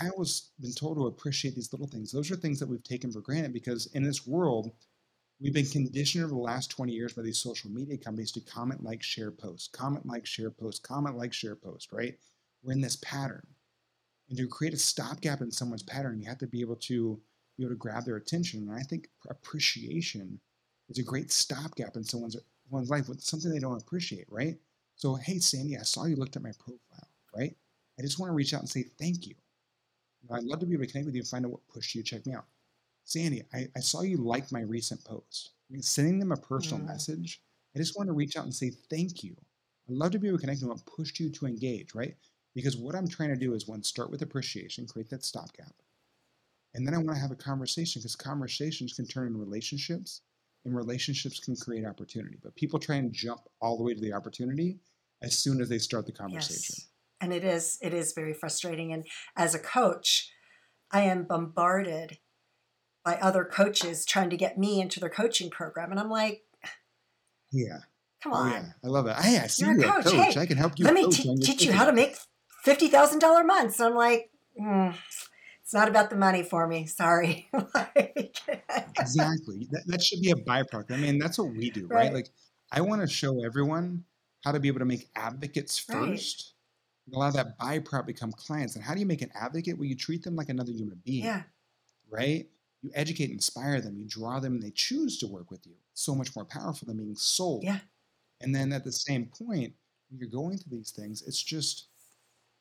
I 0.00 0.08
always 0.08 0.50
been 0.58 0.72
told 0.72 0.96
to 0.96 1.06
appreciate 1.06 1.54
these 1.54 1.72
little 1.72 1.86
things. 1.86 2.10
Those 2.10 2.30
are 2.30 2.36
things 2.36 2.58
that 2.60 2.68
we've 2.68 2.82
taken 2.82 3.12
for 3.12 3.20
granted 3.20 3.52
because 3.52 3.86
in 3.94 4.02
this 4.02 4.26
world, 4.26 4.70
we've 5.38 5.52
been 5.52 5.66
conditioned 5.66 6.24
over 6.24 6.32
the 6.32 6.40
last 6.40 6.70
20 6.70 6.92
years 6.92 7.12
by 7.12 7.22
these 7.22 7.38
social 7.38 7.70
media 7.70 7.98
companies 7.98 8.32
to 8.32 8.40
comment, 8.40 8.82
like, 8.82 9.02
share, 9.02 9.30
post, 9.30 9.72
comment, 9.72 10.06
like, 10.06 10.24
share, 10.24 10.50
post, 10.50 10.82
comment, 10.82 11.18
like, 11.18 11.34
share, 11.34 11.56
post, 11.56 11.92
right? 11.92 12.16
We're 12.62 12.72
in 12.72 12.80
this 12.80 12.96
pattern. 12.96 13.46
And 14.30 14.38
to 14.38 14.46
create 14.46 14.72
a 14.72 14.78
stopgap 14.78 15.42
in 15.42 15.50
someone's 15.50 15.82
pattern, 15.82 16.18
you 16.18 16.28
have 16.28 16.38
to 16.38 16.46
be 16.46 16.62
able 16.62 16.76
to 16.76 17.20
be 17.58 17.64
able 17.64 17.74
to 17.74 17.78
grab 17.78 18.06
their 18.06 18.16
attention. 18.16 18.60
And 18.60 18.78
I 18.78 18.82
think 18.82 19.08
appreciation 19.28 20.40
is 20.92 20.98
a 20.98 21.08
great 21.08 21.32
stopgap 21.32 21.96
in 21.96 22.04
someone's 22.04 22.36
one's 22.70 22.90
life 22.90 23.08
with 23.08 23.20
something 23.20 23.50
they 23.50 23.58
don't 23.58 23.80
appreciate, 23.80 24.26
right? 24.30 24.56
So, 24.96 25.14
hey, 25.14 25.36
Sandee, 25.36 25.78
I 25.78 25.82
saw 25.82 26.04
you 26.04 26.16
looked 26.16 26.36
at 26.36 26.42
my 26.42 26.52
profile, 26.58 27.08
right? 27.36 27.54
I 27.98 28.02
just 28.02 28.18
want 28.18 28.30
to 28.30 28.34
reach 28.34 28.54
out 28.54 28.60
and 28.60 28.68
say 28.68 28.84
thank 28.98 29.26
you. 29.26 29.34
you 30.22 30.28
know, 30.28 30.36
I'd 30.36 30.44
love 30.44 30.60
to 30.60 30.66
be 30.66 30.74
able 30.74 30.84
to 30.84 30.90
connect 30.90 31.06
with 31.06 31.14
you 31.14 31.20
and 31.20 31.28
find 31.28 31.44
out 31.44 31.52
what 31.52 31.68
pushed 31.68 31.94
you 31.94 32.02
to 32.02 32.08
check 32.08 32.26
me 32.26 32.34
out. 32.34 32.46
Sandee, 33.06 33.42
I, 33.52 33.68
I 33.76 33.80
saw 33.80 34.02
you 34.02 34.16
like 34.16 34.52
my 34.52 34.60
recent 34.60 35.04
post. 35.04 35.50
I 35.68 35.72
mean, 35.72 35.82
sending 35.82 36.18
them 36.18 36.32
a 36.32 36.36
personal 36.36 36.82
mm. 36.82 36.86
message, 36.88 37.42
I 37.74 37.78
just 37.78 37.96
want 37.96 38.08
to 38.08 38.14
reach 38.14 38.36
out 38.36 38.44
and 38.44 38.54
say 38.54 38.70
thank 38.90 39.24
you. 39.24 39.34
I'd 39.88 39.96
love 39.96 40.12
to 40.12 40.18
be 40.18 40.28
able 40.28 40.38
to 40.38 40.42
connect 40.42 40.62
with 40.62 40.70
what 40.70 40.86
pushed 40.86 41.18
you 41.18 41.30
to 41.30 41.46
engage, 41.46 41.94
right? 41.94 42.14
Because 42.54 42.76
what 42.76 42.94
I'm 42.94 43.08
trying 43.08 43.30
to 43.30 43.36
do 43.36 43.54
is 43.54 43.66
one, 43.66 43.82
start 43.82 44.10
with 44.10 44.22
appreciation, 44.22 44.86
create 44.86 45.10
that 45.10 45.24
stopgap. 45.24 45.72
And 46.74 46.86
then 46.86 46.94
I 46.94 46.98
want 46.98 47.10
to 47.16 47.20
have 47.20 47.30
a 47.30 47.36
conversation 47.36 48.00
because 48.00 48.16
conversations 48.16 48.94
can 48.94 49.06
turn 49.06 49.26
into 49.26 49.38
relationships 49.38 50.20
and 50.64 50.76
relationships 50.76 51.40
can 51.40 51.56
create 51.56 51.84
opportunity. 51.86 52.38
But 52.42 52.54
people 52.54 52.78
try 52.78 52.96
and 52.96 53.12
jump 53.12 53.40
all 53.60 53.76
the 53.76 53.82
way 53.82 53.94
to 53.94 54.00
the 54.00 54.12
opportunity 54.12 54.78
as 55.22 55.38
soon 55.38 55.60
as 55.60 55.68
they 55.68 55.78
start 55.78 56.06
the 56.06 56.12
conversation. 56.12 56.74
Yes. 56.78 56.88
And 57.20 57.32
it 57.32 57.44
is 57.44 57.78
it 57.82 57.94
is 57.94 58.12
very 58.12 58.34
frustrating. 58.34 58.92
And 58.92 59.06
as 59.36 59.54
a 59.54 59.58
coach, 59.58 60.30
I 60.90 61.02
am 61.02 61.24
bombarded 61.24 62.18
by 63.04 63.16
other 63.16 63.44
coaches 63.44 64.04
trying 64.04 64.30
to 64.30 64.36
get 64.36 64.58
me 64.58 64.80
into 64.80 65.00
their 65.00 65.08
coaching 65.08 65.50
program. 65.50 65.90
And 65.90 66.00
I'm 66.00 66.10
like, 66.10 66.42
Yeah. 67.50 67.78
Come 68.22 68.32
on. 68.32 68.50
Oh, 68.50 68.54
yeah. 68.54 68.64
I 68.84 68.86
love 68.86 69.06
it. 69.08 69.16
Hey, 69.16 69.38
I 69.38 69.46
see 69.48 69.64
you're, 69.64 69.74
you're 69.74 69.90
a 69.90 70.02
coach. 70.02 70.12
coach. 70.12 70.34
Hey, 70.34 70.40
I 70.40 70.46
can 70.46 70.56
help 70.56 70.78
you. 70.78 70.84
Let 70.84 70.94
me 70.94 71.10
t- 71.10 71.36
teach 71.38 71.64
you 71.64 71.72
how 71.72 71.84
to 71.86 71.92
make 71.92 72.16
fifty 72.64 72.88
thousand 72.88 73.18
dollar 73.18 73.42
months. 73.42 73.80
And 73.80 73.88
I'm 73.88 73.96
like, 73.96 74.30
mm, 74.60 74.94
It's 75.72 75.74
not 75.78 75.88
about 75.88 76.10
the 76.10 76.16
money 76.16 76.42
for 76.42 76.66
me. 76.66 76.84
Sorry. 76.84 77.48
exactly. 77.96 79.66
That, 79.70 79.84
that 79.86 80.02
should 80.02 80.20
be 80.20 80.30
a 80.30 80.34
byproduct. 80.34 80.92
I 80.92 80.98
mean, 80.98 81.18
that's 81.18 81.38
what 81.38 81.48
we 81.48 81.70
do, 81.70 81.86
right? 81.86 82.04
Right. 82.08 82.12
Like, 82.12 82.28
I 82.70 82.82
want 82.82 83.00
to 83.00 83.06
show 83.06 83.42
everyone 83.42 84.04
how 84.44 84.52
to 84.52 84.60
be 84.60 84.68
able 84.68 84.80
to 84.80 84.84
make 84.84 85.08
advocates 85.16 85.82
Right. 85.88 86.10
first. 86.10 86.52
And 87.06 87.14
allow 87.14 87.30
that 87.30 87.58
byproduct 87.58 88.04
become 88.04 88.32
clients. 88.32 88.76
And 88.76 88.84
how 88.84 88.92
do 88.92 89.00
you 89.00 89.06
make 89.06 89.22
an 89.22 89.30
advocate? 89.34 89.78
Well, 89.78 89.86
you 89.86 89.96
treat 89.96 90.22
them 90.22 90.36
like 90.36 90.50
another 90.50 90.72
human 90.72 91.00
being, 91.06 91.24
yeah. 91.24 91.44
right? 92.10 92.46
You 92.82 92.90
educate, 92.94 93.30
inspire 93.30 93.80
them, 93.80 93.96
you 93.96 94.04
draw 94.06 94.40
them, 94.40 94.52
and 94.52 94.62
they 94.62 94.72
choose 94.72 95.16
to 95.20 95.26
work 95.26 95.50
with 95.50 95.66
you. 95.66 95.72
It's 95.92 96.02
so 96.02 96.14
much 96.14 96.36
more 96.36 96.44
powerful 96.44 96.84
than 96.84 96.98
being 96.98 97.16
sold. 97.16 97.64
Yeah. 97.64 97.78
And 98.42 98.54
then 98.54 98.74
at 98.74 98.84
the 98.84 98.92
same 98.92 99.24
point, 99.24 99.72
when 100.10 100.20
you're 100.20 100.28
going 100.28 100.58
through 100.58 100.76
these 100.76 100.90
things, 100.90 101.22
it's 101.26 101.42
just, 101.42 101.86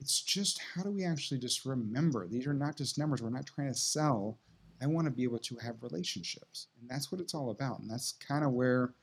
it's 0.02 0.20
just 0.20 0.60
how 0.74 0.82
do 0.82 0.90
we 0.92 1.06
actually 1.06 1.40
just 1.40 1.64
remember 1.64 2.28
these 2.28 2.48
are 2.48 2.54
not 2.54 2.76
just 2.76 2.98
numbers. 2.98 3.22
We're 3.22 3.30
not 3.30 3.46
trying 3.46 3.72
to 3.72 3.78
sell. 3.78 4.40
I 4.82 4.88
want 4.88 5.06
to 5.06 5.12
be 5.12 5.24
able 5.24 5.38
to 5.38 5.56
have 5.58 5.84
relationships, 5.84 6.68
and 6.80 6.90
that's 6.90 7.12
what 7.12 7.22
it's 7.22 7.36
all 7.36 7.52
about. 7.52 7.80
And 7.80 7.90
that's 7.90 8.14
kind 8.14 8.44
of 8.44 8.52
where 8.52 8.94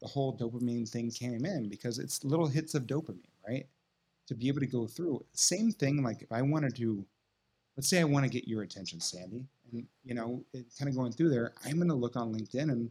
the 0.00 0.08
whole 0.08 0.36
dopamine 0.36 0.88
thing 0.88 1.10
came 1.10 1.44
in 1.44 1.68
because 1.68 2.00
it's 2.00 2.24
little 2.24 2.48
hits 2.48 2.74
of 2.74 2.88
dopamine, 2.88 3.22
right? 3.46 3.66
To 4.26 4.34
be 4.34 4.48
able 4.48 4.60
to 4.60 4.66
go 4.66 4.86
through. 4.88 5.24
Same 5.32 5.70
thing. 5.70 6.02
Like 6.02 6.22
if 6.22 6.32
I 6.32 6.42
wanted 6.42 6.74
to, 6.76 7.04
let's 7.76 7.88
say 7.88 8.00
I 8.00 8.04
want 8.04 8.24
to 8.24 8.30
get 8.30 8.48
your 8.48 8.62
attention, 8.62 8.98
Sandee, 8.98 9.46
and 9.72 9.86
you 10.04 10.14
know, 10.14 10.44
it, 10.52 10.66
kind 10.76 10.88
of 10.88 10.96
going 10.96 11.12
through 11.12 11.30
there, 11.30 11.52
I'm 11.64 11.76
going 11.76 11.88
to 11.88 11.94
look 11.94 12.16
on 12.16 12.34
LinkedIn 12.34 12.72
and 12.72 12.90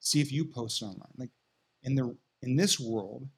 see 0.00 0.22
if 0.22 0.32
you 0.32 0.46
post 0.46 0.82
online. 0.82 1.12
Like 1.18 1.30
in 1.82 1.94
the 1.94 2.16
in 2.40 2.56
this 2.56 2.80
world, 2.80 3.28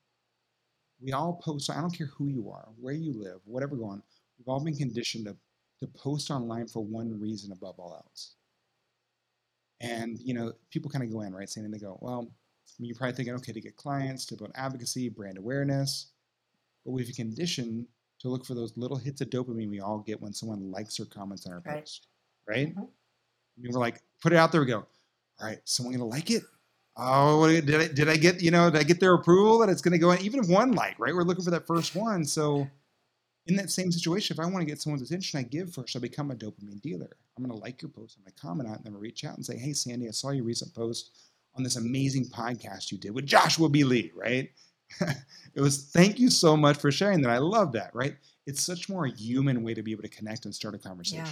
we 1.00 1.12
all 1.12 1.34
post. 1.34 1.70
I 1.70 1.80
don't 1.80 1.90
care 1.96 2.06
who 2.08 2.28
you 2.28 2.50
are, 2.50 2.68
where 2.76 2.94
you 2.94 3.12
live, 3.12 3.40
whatever 3.44 3.76
going. 3.76 3.90
on, 3.92 4.02
We've 4.38 4.48
all 4.48 4.64
been 4.64 4.76
conditioned 4.76 5.26
to 5.26 5.36
to 5.80 5.86
post 5.88 6.30
online 6.30 6.68
for 6.68 6.84
one 6.84 7.18
reason 7.18 7.52
above 7.52 7.78
all 7.78 7.94
else. 7.94 8.36
And 9.80 10.18
you 10.20 10.34
know, 10.34 10.52
people 10.70 10.90
kind 10.90 11.04
of 11.04 11.10
go 11.12 11.22
in 11.22 11.34
right, 11.34 11.48
saying 11.48 11.70
they 11.70 11.78
go, 11.78 11.98
well, 12.02 12.20
I 12.20 12.72
mean, 12.82 12.88
you're 12.88 12.96
probably 12.96 13.14
thinking, 13.14 13.34
okay, 13.36 13.52
to 13.52 13.60
get 13.60 13.76
clients, 13.76 14.26
to 14.26 14.36
build 14.36 14.52
advocacy, 14.54 15.08
brand 15.08 15.38
awareness, 15.38 16.12
but 16.84 16.92
we've 16.92 17.06
been 17.06 17.16
conditioned 17.16 17.88
to 18.20 18.28
look 18.28 18.46
for 18.46 18.54
those 18.54 18.76
little 18.76 18.98
hits 18.98 19.20
of 19.22 19.30
dopamine 19.30 19.70
we 19.70 19.80
all 19.80 20.00
get 20.00 20.20
when 20.20 20.32
someone 20.34 20.70
likes 20.70 21.00
or 21.00 21.06
comments 21.06 21.46
on 21.46 21.52
our 21.54 21.60
Right. 21.64 21.84
post, 21.84 22.08
right? 22.48 22.76
Mhm. 22.76 22.92
I 23.58 23.60
mean, 23.60 23.72
we're 23.72 23.80
like, 23.80 24.02
put 24.22 24.32
it 24.32 24.36
out 24.36 24.52
there. 24.52 24.60
We 24.62 24.66
go, 24.68 24.80
all 25.40 25.46
right, 25.46 25.60
someone 25.68 25.94
gonna 25.94 26.06
like 26.06 26.30
it? 26.30 26.44
Oh, 27.02 27.46
did 27.48 27.74
I, 27.74 27.88
did 27.88 28.08
I 28.08 28.16
get? 28.16 28.42
You 28.42 28.50
know, 28.50 28.70
did 28.70 28.78
I 28.78 28.82
get 28.82 29.00
their 29.00 29.14
approval 29.14 29.58
that 29.60 29.70
it's 29.70 29.80
gonna 29.80 29.98
go 29.98 30.10
in? 30.10 30.20
Even 30.20 30.40
if 30.40 30.48
one 30.48 30.72
like, 30.72 30.98
right? 30.98 31.14
We're 31.14 31.22
looking 31.22 31.44
for 31.44 31.50
that 31.50 31.66
first 31.66 31.94
one. 31.94 32.24
So, 32.24 32.68
in 33.46 33.56
that 33.56 33.70
same 33.70 33.90
situation, 33.90 34.34
if 34.34 34.40
I 34.40 34.44
want 34.44 34.60
to 34.60 34.66
get 34.66 34.82
someone's 34.82 35.02
attention, 35.02 35.40
I 35.40 35.44
give 35.44 35.72
first. 35.72 35.96
I 35.96 35.98
become 35.98 36.30
a 36.30 36.34
dopamine 36.34 36.82
dealer. 36.82 37.16
I'm 37.36 37.44
gonna 37.44 37.58
like 37.58 37.80
your 37.80 37.90
post. 37.90 38.18
I'm 38.18 38.24
gonna 38.24 38.34
comment 38.40 38.68
on 38.68 38.74
it, 38.74 38.76
and 38.78 38.84
then 38.84 38.90
I'm 38.90 38.94
gonna 38.94 39.02
reach 39.02 39.24
out 39.24 39.36
and 39.36 39.46
say, 39.46 39.56
hey, 39.56 39.70
Sandee, 39.70 40.08
I 40.08 40.10
saw 40.10 40.30
your 40.30 40.44
recent 40.44 40.74
post 40.74 41.10
on 41.54 41.62
this 41.62 41.76
amazing 41.76 42.26
podcast 42.26 42.92
you 42.92 42.98
did 42.98 43.14
with 43.14 43.26
Joshua 43.26 43.68
B. 43.68 43.82
Lee, 43.82 44.12
right? 44.14 44.50
it 45.54 45.60
was 45.60 45.84
thank 45.84 46.18
you 46.18 46.28
so 46.28 46.56
much 46.56 46.76
for 46.76 46.92
sharing 46.92 47.22
that. 47.22 47.30
I 47.30 47.38
love 47.38 47.72
that, 47.72 47.94
right? 47.94 48.16
It's 48.46 48.62
such 48.62 48.88
more 48.88 49.06
human 49.06 49.62
way 49.62 49.72
to 49.74 49.82
be 49.82 49.92
able 49.92 50.02
to 50.02 50.08
connect 50.08 50.44
and 50.44 50.54
start 50.54 50.74
a 50.74 50.78
conversation. 50.78 51.24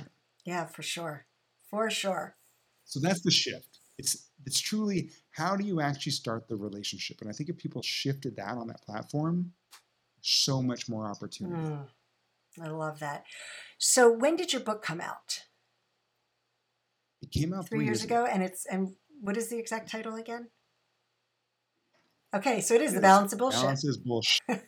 Yeah, 0.45 0.61
Yeah, 0.61 0.65
for 0.65 0.83
sure. 0.83 1.27
For 1.69 1.91
sure. 1.91 2.37
So 2.85 3.01
that's 3.01 3.21
the 3.21 3.31
shift. 3.31 3.68
It's 3.99 4.31
it's 4.47 4.61
truly 4.61 5.11
how 5.31 5.57
do 5.57 5.65
you 5.65 5.81
actually 5.81 6.13
start 6.13 6.49
the 6.49 6.57
relationship? 6.57 7.21
And 7.21 7.29
I 7.29 7.33
think 7.33 7.51
if 7.51 7.59
people 7.59 7.83
shifted 7.83 8.37
that 8.37 8.57
on 8.57 8.69
that 8.69 8.83
platform, 8.83 9.53
so 10.21 10.63
much 10.63 10.89
more 10.89 11.07
opportunity. 11.07 11.63
Mm, 11.63 11.89
I 12.63 12.69
love 12.69 13.01
that. 13.01 13.25
So 13.79 14.11
when 14.11 14.37
did 14.37 14.53
your 14.53 14.63
book 14.63 14.83
come 14.83 15.01
out? 15.01 15.43
It 17.23 17.33
came 17.33 17.53
out 17.53 17.69
Three 17.69 17.85
years 17.85 18.05
ago, 18.05 18.25
and 18.25 18.43
it's 18.43 18.65
and 18.67 18.95
what 19.21 19.37
is 19.37 19.49
the 19.49 19.59
exact 19.59 19.91
title 19.91 20.15
again? 20.15 20.49
Okay, 22.35 22.61
so 22.61 22.75
it 22.75 22.83
is 22.83 22.93
the 22.93 22.99
Yes. 22.99 23.03
balance 23.03 23.33
of 23.33 23.39
bullshit. 23.39 23.61
Balance 23.63 23.85
is 23.85 23.97
bullshit. 23.99 24.41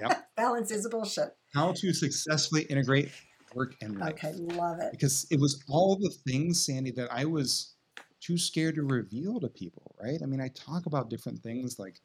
Yep. 0.00 0.30
balance 0.36 0.70
is 0.72 0.84
a 0.84 0.88
bullshit. 0.88 1.28
How 1.54 1.72
to 1.72 1.92
successfully 1.92 2.62
integrate 2.62 3.12
work 3.54 3.76
and 3.82 3.98
life. 3.98 4.14
Okay, 4.14 4.32
love 4.32 4.80
it. 4.80 4.90
Because 4.90 5.26
it 5.30 5.38
was 5.38 5.62
all 5.68 5.96
the 5.96 6.10
things, 6.26 6.66
Sandee, 6.66 6.94
that 6.96 7.12
I 7.12 7.24
was 7.24 7.74
too 8.22 8.38
scared 8.38 8.76
to 8.76 8.82
reveal 8.82 9.40
to 9.40 9.48
people, 9.48 9.94
right? 10.00 10.20
I 10.22 10.26
mean, 10.26 10.40
I 10.40 10.48
talk 10.48 10.86
about 10.86 11.10
different 11.10 11.42
things 11.42 11.78
like 11.78 12.00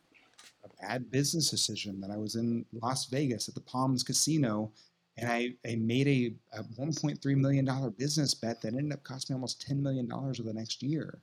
a 0.64 0.70
bad 0.82 1.12
business 1.12 1.52
decision 1.52 2.02
that 2.02 2.10
I 2.10 2.18
was 2.18 2.36
in 2.36 2.66
Las 2.82 3.06
Vegas 3.06 3.48
at 3.48 3.56
the 3.56 3.62
Palms 3.62 4.04
Casino 4.04 4.72
and 5.18 5.32
I, 5.32 5.54
I 5.68 5.76
made 5.76 6.08
a, 6.08 6.60
a 6.60 6.64
$1.3 6.64 7.38
million 7.38 7.96
business 7.98 8.34
bet 8.34 8.62
that 8.62 8.74
ended 8.76 8.94
up 8.94 9.04
costing 9.04 9.34
me 9.34 9.38
almost 9.38 9.68
$10 9.68 9.82
million 9.82 10.12
over 10.12 10.44
the 10.44 10.54
next 10.54 10.84
year. 10.84 11.22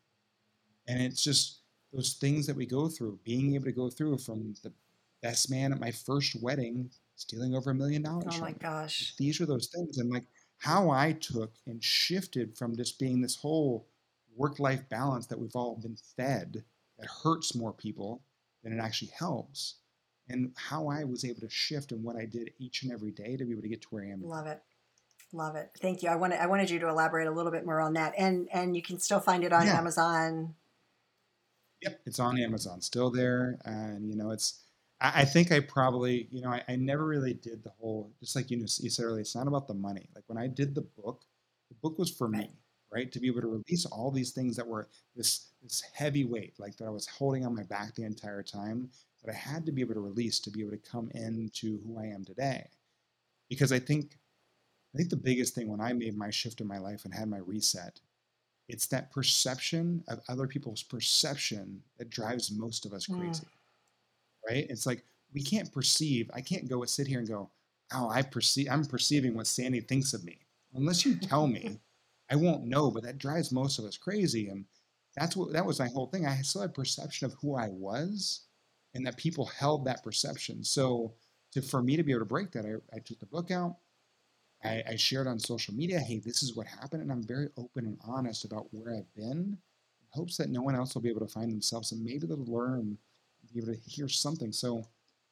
And 0.89 1.01
it's 1.01 1.23
just 1.23 1.61
those 1.93 2.15
things 2.15 2.47
that 2.47 2.57
we 2.57 2.67
go 2.67 2.89
through, 2.89 3.21
being 3.25 3.55
able 3.55 3.67
to 3.67 3.73
go 3.73 3.89
through 3.89 4.19
from 4.19 4.55
the 4.65 4.73
best 5.23 5.51
man 5.51 5.73
at 5.73 5.81
my 5.81 5.91
first 5.91 6.41
wedding 6.43 6.91
stealing 7.17 7.55
over 7.55 7.71
a 7.71 7.75
million 7.75 8.03
dollars. 8.03 8.35
Oh 8.37 8.41
my 8.41 8.53
gosh. 8.53 9.15
these 9.17 9.41
are 9.41 9.47
those 9.47 9.69
things 9.69 9.99
and 9.99 10.11
like 10.13 10.27
how 10.59 10.91
i 10.91 11.13
took 11.13 11.53
and 11.67 11.83
shifted 11.83 12.57
from 12.57 12.77
just 12.77 12.99
being 12.99 13.21
this 13.21 13.37
whole 13.37 13.87
work 14.37 14.59
life 14.59 14.89
balance 14.89 15.27
that 15.27 15.39
we've 15.39 15.57
all 15.57 15.77
been 15.77 15.97
fed 16.17 16.65
that 16.99 17.09
hurts 17.23 17.55
more 17.55 17.73
people 17.73 18.23
than 18.63 18.73
it 18.73 18.81
actually 18.83 19.11
helps 19.19 19.77
and 20.29 20.53
how 20.57 20.89
i 20.89 21.05
was 21.05 21.25
able 21.25 21.41
to 21.41 21.49
shift 21.51 21.93
and 21.93 22.03
what 22.03 22.17
i 22.17 22.25
did 22.25 22.51
each 22.59 22.83
and 22.83 22.93
every 22.93 23.11
day 23.11 23.37
to 23.37 23.45
be 23.45 23.53
able 23.53 23.63
to 23.63 23.69
get 23.69 23.83
to 23.83 23.89
where 23.91 24.05
i 24.05 24.09
am. 24.09 24.23
Love 24.23 24.47
it. 24.47 24.63
Love 25.33 25.57
it. 25.57 25.71
Thank 25.81 26.03
you. 26.03 26.09
I 26.09 26.15
wanted 26.17 26.41
I 26.41 26.47
wanted 26.47 26.71
you 26.71 26.79
to 26.79 26.89
elaborate 26.89 27.27
a 27.27 27.31
little 27.31 27.51
bit 27.51 27.67
more 27.67 27.81
on 27.81 27.95
that. 27.95 28.15
And 28.17 28.49
and 28.53 28.77
you 28.77 28.83
can 28.83 28.99
still 29.01 29.21
find 29.21 29.43
it 29.45 29.53
on 29.53 29.67
Yeah. 29.67 29.79
Amazon. 29.79 30.55
Yep, 31.83 32.01
it's 32.07 32.19
on 32.19 32.39
Amazon, 32.39 32.81
still 32.81 33.11
there, 33.11 33.59
and 33.65 34.09
you 34.09 34.17
know, 34.17 34.31
it's. 34.31 34.61
I, 35.01 35.23
I 35.23 35.25
think 35.25 35.53
I 35.53 35.61
probably, 35.61 36.29
you 36.31 36.41
know, 36.41 36.49
I, 36.51 36.63
I 36.69 36.77
never 36.77 37.05
really 37.05 37.35
did 37.35 37.63
the 37.63 37.71
whole. 37.79 38.13
Just 38.21 38.37
like 38.37 38.51
you, 38.51 38.57
know, 38.57 38.67
you 38.81 38.91
said 38.91 39.05
earlier, 39.05 39.21
it's 39.21 39.35
not 39.35 39.49
about 39.49 39.67
the 39.69 39.75
money. 39.75 40.09
Like 40.15 40.25
when 40.29 40.39
I 40.39 40.47
did 40.47 40.75
the 40.75 40.81
book, 40.83 41.25
the 41.69 41.75
book 41.83 41.99
was 41.99 42.11
for 42.11 42.29
Right. 42.29 42.49
me, 42.49 42.51
right? 42.95 43.11
To 43.13 43.21
be 43.21 43.27
able 43.27 43.41
to 43.43 43.49
release 43.49 43.87
all 43.87 44.11
these 44.11 44.31
things 44.31 44.57
that 44.57 44.67
were 44.67 44.89
this 45.17 45.49
this 45.63 45.83
heavy 45.93 46.25
weight, 46.25 46.55
like 46.59 46.77
that 46.77 46.87
I 46.87 46.91
was 46.91 47.07
holding 47.07 47.45
on 47.47 47.55
my 47.55 47.63
back 47.65 47.95
the 47.95 48.05
entire 48.05 48.43
time, 48.43 48.91
that 49.23 49.33
I 49.33 49.37
had 49.37 49.65
to 49.67 49.73
be 49.73 49.81
able 49.81 49.95
to 49.95 50.01
release 50.01 50.39
to 50.41 50.51
be 50.51 50.61
able 50.61 50.73
to 50.73 50.79
come 50.79 51.11
into 51.15 51.81
who 51.85 51.99
I 51.99 52.07
am 52.07 52.25
today. 52.25 52.69
Because 53.49 53.73
I 53.73 53.79
think, 53.79 54.19
I 54.95 54.99
think 54.99 55.11
the 55.11 55.17
biggest 55.17 55.55
thing 55.55 55.69
when 55.69 55.81
I 55.81 55.93
made 55.93 56.17
my 56.17 56.31
shift 56.31 56.61
in 56.61 56.67
my 56.67 56.79
life 56.79 57.05
and 57.05 57.15
had 57.15 57.29
my 57.29 57.39
reset 57.39 58.01
it's 58.69 58.87
that 58.87 59.13
perception 59.13 60.03
of 60.09 60.21
other 60.29 60.47
people's 60.47 60.83
perception 60.83 61.83
that 61.99 62.09
drives 62.09 62.51
most 62.51 62.87
of 62.87 62.95
us 62.95 63.07
Mm. 63.07 63.19
crazy 63.19 63.47
right 64.49 64.67
it's 64.71 64.87
like 64.87 65.05
we 65.35 65.43
can't 65.43 65.73
perceive 65.73 66.31
i 66.35 66.41
can't 66.41 66.69
go 66.69 66.85
sit 66.85 67.07
here 67.07 67.19
and 67.19 67.29
go 67.29 67.51
oh 67.93 68.09
i 68.09 68.23
perceive 68.23 68.69
i'm 68.71 68.85
perceiving 68.85 69.35
what 69.35 69.47
sandee 69.47 69.87
thinks 69.87 70.15
of 70.15 70.25
me 70.25 70.39
unless 70.75 71.05
you 71.05 71.15
tell 71.17 71.47
me 71.47 71.79
i 72.31 72.37
won't 72.37 72.65
know 72.65 72.91
but 72.91 73.03
that 73.03 73.19
drives 73.19 73.53
most 73.53 73.79
of 73.79 73.85
us 73.85 73.97
crazy 73.97 74.49
and 74.49 74.65
that's 75.17 75.37
what 75.37 75.53
that 75.53 75.67
was 75.67 75.79
my 75.79 75.89
whole 75.89 76.07
thing 76.07 76.27
i 76.27 76.41
still 76.43 76.63
had 76.63 76.71
a 76.71 76.73
perception 76.73 77.27
of 77.27 77.35
who 77.41 77.55
i 77.55 77.69
was 77.69 78.43
and 78.95 79.07
that 79.07 79.17
people 79.17 79.47
held 79.47 79.85
that 79.85 80.03
perception 80.03 80.63
so 80.63 81.13
to 81.53 81.63
for 81.63 81.83
me 81.83 81.97
to 81.97 82.03
be 82.03 82.13
able 82.13 82.21
to 82.21 82.27
break 82.27 82.51
that 82.53 82.67
i, 82.67 82.97
I 82.97 82.99
took 83.01 83.19
the 83.21 83.27
book 83.27 83.51
out 83.51 83.77
I, 84.65 84.83
I 84.89 84.97
shared 84.97 85.27
on 85.27 85.39
social 85.39 85.75
media, 85.75 86.01
hey, 86.01 86.21
this 86.21 86.43
is 86.43 86.57
what 86.57 86.67
happened, 86.67 87.03
and 87.03 87.13
I'm 87.13 87.23
very 87.23 87.49
open 87.59 87.85
and 87.85 87.99
honest 88.07 88.45
about 88.45 88.67
where 88.73 88.95
I've 88.95 89.15
been, 89.15 89.31
in 89.31 89.59
hopes 90.11 90.37
that 90.39 90.49
no 90.49 90.63
one 90.63 90.75
else 90.75 90.95
will 90.95 91.03
be 91.03 91.11
able 91.11 91.21
to 91.21 91.33
find 91.33 91.53
themselves 91.53 91.93
and 91.93 92.03
maybe 92.03 92.27
they'll 92.27 92.45
learn, 92.47 92.97
be 93.53 93.61
able 93.61 93.73
to 93.75 93.81
hear 93.87 94.09
something. 94.09 94.53
So 94.53 94.85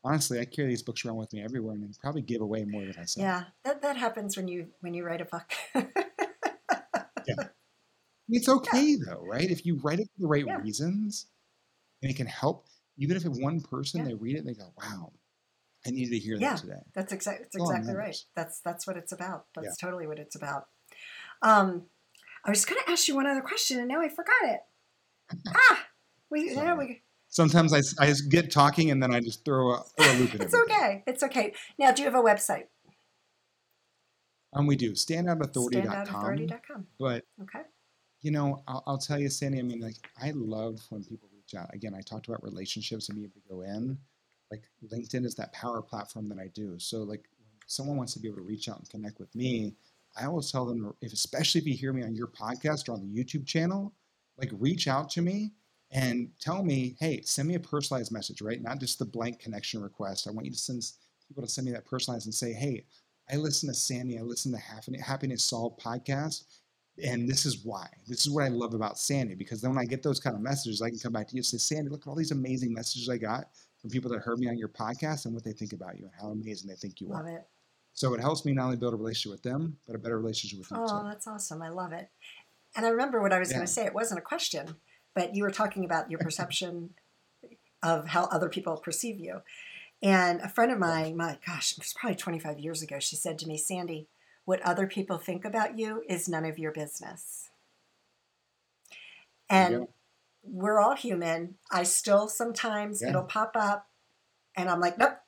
honestly, 0.04 0.40
I 0.40 0.44
carry 0.44 0.68
these 0.68 0.82
books 0.82 1.04
around 1.04 1.16
with 1.16 1.32
me 1.32 1.42
everywhere 1.42 1.74
and 1.74 1.96
probably 2.00 2.22
give 2.22 2.40
away 2.40 2.64
more 2.64 2.82
than 2.82 2.96
I 2.98 3.04
sell. 3.04 3.24
Yeah, 3.24 3.44
that, 3.64 3.80
that 3.82 3.96
happens 3.96 4.36
when 4.36 4.48
you 4.48 4.68
when 4.80 4.92
you 4.94 5.04
write 5.04 5.20
a 5.20 5.24
book. 5.24 5.52
It's 8.28 8.48
okay 8.48 8.96
though, 8.96 9.22
right? 9.24 9.50
If 9.50 9.66
you 9.66 9.76
write 9.82 10.00
it 10.00 10.08
for 10.14 10.22
the 10.22 10.28
right 10.28 10.46
Yeah. 10.46 10.60
reasons, 10.60 11.26
and 12.00 12.10
it 12.10 12.14
can 12.16 12.26
help, 12.26 12.66
even 12.96 13.16
if 13.16 13.24
it's 13.24 13.38
one 13.38 13.60
person 13.60 14.00
Yeah. 14.00 14.08
they 14.08 14.14
read 14.14 14.36
it 14.36 14.38
and 14.40 14.48
they 14.48 14.54
go, 14.54 14.72
"Wow, 14.78 15.12
I 15.86 15.90
needed 15.90 16.10
to 16.12 16.18
hear 16.18 16.38
Yeah. 16.38 16.54
that 16.54 16.60
today." 16.60 16.82
That's 16.94 17.12
exactly 17.12 17.44
that's 17.44 17.56
all 17.56 17.70
exactly 17.70 17.94
right. 17.94 18.16
That's 18.34 18.60
that's 18.60 18.86
what 18.86 18.96
it's 18.96 19.12
about. 19.12 19.46
That's 19.54 19.76
Yeah. 19.80 19.86
totally 19.86 20.06
what 20.06 20.18
it's 20.18 20.36
about. 20.36 20.68
Um, 21.42 21.88
I 22.44 22.50
was 22.50 22.64
going 22.64 22.80
to 22.84 22.90
ask 22.90 23.08
you 23.08 23.14
one 23.14 23.26
other 23.26 23.40
question, 23.40 23.78
and 23.78 23.88
now 23.88 24.00
I 24.00 24.08
forgot 24.08 24.44
it. 24.44 24.60
ah, 25.48 25.86
we 26.30 26.54
now 26.54 26.76
we. 26.76 27.02
Sometimes 27.28 27.72
I, 27.72 27.80
just 28.08 28.28
get 28.28 28.50
talking 28.50 28.90
and 28.90 29.02
then 29.02 29.14
I 29.14 29.20
just 29.20 29.42
throw 29.42 29.72
a, 29.72 29.82
throw 29.96 30.12
a 30.12 30.16
loop 30.18 30.34
in 30.34 30.42
It's 30.42 30.54
okay. 30.54 31.02
It's 31.06 31.22
okay. 31.22 31.54
Now, 31.78 31.90
do 31.90 32.02
you 32.02 32.10
have 32.10 32.18
a 32.18 32.22
website? 32.22 32.66
Um, 34.52 34.66
we 34.66 34.76
do 34.76 34.92
standoutauthority.com, 34.92 36.06
Standoutauthority.com. 36.06 36.86
but 36.98 37.24
Okay. 37.42 37.62
you 38.20 38.30
know, 38.30 38.62
I'll, 38.68 38.82
I'll 38.86 38.98
tell 38.98 39.18
you, 39.18 39.28
Sandee. 39.28 39.58
I 39.58 39.62
mean, 39.62 39.80
like, 39.80 39.96
I 40.20 40.30
love 40.34 40.80
when 40.90 41.02
people 41.04 41.28
reach 41.34 41.54
out. 41.54 41.72
Again, 41.74 41.94
I 41.94 42.00
talked 42.02 42.28
about 42.28 42.42
relationships 42.42 43.08
and 43.08 43.16
being 43.16 43.30
able 43.30 43.40
to 43.40 43.48
go 43.48 43.62
in. 43.62 43.96
Like, 44.50 44.64
LinkedIn 44.92 45.24
is 45.24 45.34
that 45.36 45.52
power 45.52 45.80
platform 45.80 46.28
that 46.28 46.38
I 46.38 46.48
do. 46.54 46.78
So, 46.78 46.98
like, 47.02 47.24
when 47.38 47.48
someone 47.66 47.96
wants 47.96 48.12
to 48.14 48.20
be 48.20 48.28
able 48.28 48.38
to 48.38 48.44
reach 48.44 48.68
out 48.68 48.78
and 48.78 48.88
connect 48.90 49.18
with 49.18 49.34
me, 49.34 49.74
I 50.16 50.26
always 50.26 50.50
tell 50.52 50.66
them, 50.66 50.92
if 51.00 51.12
especially 51.14 51.60
if 51.62 51.66
you 51.66 51.74
hear 51.74 51.92
me 51.94 52.02
on 52.02 52.14
your 52.14 52.26
podcast 52.26 52.88
or 52.88 52.92
on 52.92 53.00
the 53.00 53.06
YouTube 53.24 53.46
channel, 53.46 53.94
like 54.36 54.50
reach 54.58 54.86
out 54.88 55.08
to 55.10 55.22
me 55.22 55.52
and 55.90 56.30
tell 56.38 56.62
me, 56.62 56.96
hey, 57.00 57.22
send 57.22 57.48
me 57.48 57.54
a 57.54 57.60
personalized 57.60 58.12
message, 58.12 58.42
right? 58.42 58.60
Not 58.60 58.78
just 58.78 58.98
the 58.98 59.04
blank 59.06 59.38
connection 59.38 59.80
request. 59.82 60.26
I 60.28 60.30
want 60.30 60.44
you 60.46 60.52
to 60.52 60.58
send 60.58 60.82
people 61.26 61.42
to 61.42 61.48
send 61.48 61.66
me 61.66 61.72
that 61.72 61.86
personalized 61.86 62.26
and 62.26 62.34
say, 62.34 62.52
hey, 62.52 62.84
I 63.30 63.36
listen 63.36 63.68
to 63.68 63.74
Sandee, 63.74 64.18
I 64.18 64.22
listen 64.22 64.52
to 64.52 65.02
Happiness 65.02 65.44
Solved 65.44 65.80
podcast, 65.80 66.44
and 67.02 67.28
this 67.28 67.46
is 67.46 67.64
why. 67.64 67.86
This 68.06 68.26
is 68.26 68.32
what 68.32 68.44
I 68.44 68.48
love 68.48 68.74
about 68.74 68.96
Sandee 68.96 69.38
because 69.38 69.60
then 69.60 69.70
when 69.70 69.78
I 69.78 69.86
get 69.86 70.02
those 70.02 70.20
kind 70.20 70.36
of 70.36 70.42
messages, 70.42 70.82
I 70.82 70.90
can 70.90 70.98
come 70.98 71.12
back 71.12 71.28
to 71.28 71.34
you 71.34 71.40
and 71.40 71.46
say, 71.46 71.56
Sandee, 71.56 71.90
look 71.90 72.02
at 72.06 72.08
all 72.08 72.16
these 72.16 72.32
amazing 72.32 72.72
messages 72.72 73.08
I 73.08 73.16
got 73.16 73.44
from 73.80 73.90
people 73.90 74.10
that 74.10 74.20
heard 74.20 74.38
me 74.38 74.48
on 74.48 74.58
your 74.58 74.68
podcast 74.68 75.24
and 75.24 75.34
what 75.34 75.44
they 75.44 75.52
think 75.52 75.72
about 75.72 75.98
you 75.98 76.04
and 76.04 76.12
how 76.20 76.28
amazing 76.28 76.68
they 76.68 76.76
think 76.76 77.00
you 77.00 77.08
love 77.08 77.20
are. 77.20 77.24
Love 77.24 77.34
it. 77.34 77.46
So 77.94 78.14
it 78.14 78.20
helps 78.20 78.44
me 78.44 78.52
not 78.52 78.64
only 78.64 78.76
build 78.76 78.94
a 78.94 78.96
relationship 78.96 79.32
with 79.32 79.42
them, 79.42 79.76
but 79.86 79.94
a 79.94 79.98
better 79.98 80.18
relationship 80.18 80.58
with 80.58 80.70
you. 80.70 80.76
Oh, 80.80 81.02
too. 81.02 81.08
that's 81.08 81.26
awesome. 81.26 81.60
I 81.62 81.68
love 81.68 81.92
it. 81.92 82.08
And 82.74 82.86
I 82.86 82.88
remember 82.88 83.20
what 83.20 83.32
I 83.32 83.38
was 83.38 83.50
yeah. 83.50 83.56
going 83.56 83.66
to 83.66 83.72
say. 83.72 83.84
It 83.84 83.94
wasn't 83.94 84.18
a 84.18 84.22
question, 84.22 84.76
but 85.14 85.34
you 85.34 85.42
were 85.42 85.50
talking 85.50 85.84
about 85.84 86.10
your 86.10 86.18
perception 86.20 86.90
of 87.82 88.08
how 88.08 88.24
other 88.26 88.48
people 88.48 88.76
perceive 88.76 89.18
you. 89.18 89.40
And 90.02 90.40
a 90.40 90.48
friend 90.48 90.72
of 90.72 90.78
mine, 90.78 91.16
my 91.16 91.38
gosh, 91.46 91.72
it 91.72 91.78
was 91.78 91.94
probably 91.94 92.16
25 92.16 92.58
years 92.58 92.82
ago, 92.82 92.98
she 92.98 93.14
said 93.14 93.38
to 93.38 93.46
me, 93.46 93.56
Sandee, 93.56 94.08
what 94.44 94.60
other 94.62 94.86
people 94.86 95.18
think 95.18 95.44
about 95.44 95.78
you 95.78 96.02
is 96.08 96.28
none 96.28 96.44
of 96.44 96.58
your 96.58 96.72
business. 96.72 97.50
And 99.48 99.86
we're 100.42 100.80
all 100.80 100.96
human. 100.96 101.56
I 101.70 101.84
still 101.84 102.26
sometimes 102.26 103.00
yeah. 103.00 103.10
it'll 103.10 103.22
pop 103.22 103.52
up 103.54 103.86
and 104.56 104.68
I'm 104.68 104.80
like, 104.80 104.98
nope, 104.98 105.18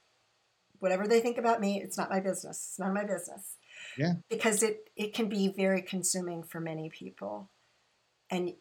whatever 0.81 1.07
they 1.07 1.21
think 1.21 1.39
about 1.39 1.61
me, 1.61 1.81
it's 1.81 1.97
not 1.97 2.11
my 2.11 2.21
business. 2.21 2.69
It's 2.71 2.79
none 2.79 2.89
of 2.89 2.95
my 2.95 3.05
business. 3.05 3.57
Yeah. 3.97 4.15
Because 4.29 4.63
it, 4.63 4.91
it 4.97 5.15
can 5.15 5.29
be 5.29 5.53
very 5.57 5.83
consuming 5.83 6.43
for 6.43 6.59
many 6.61 6.91
people. 6.91 7.51
And 8.31 8.55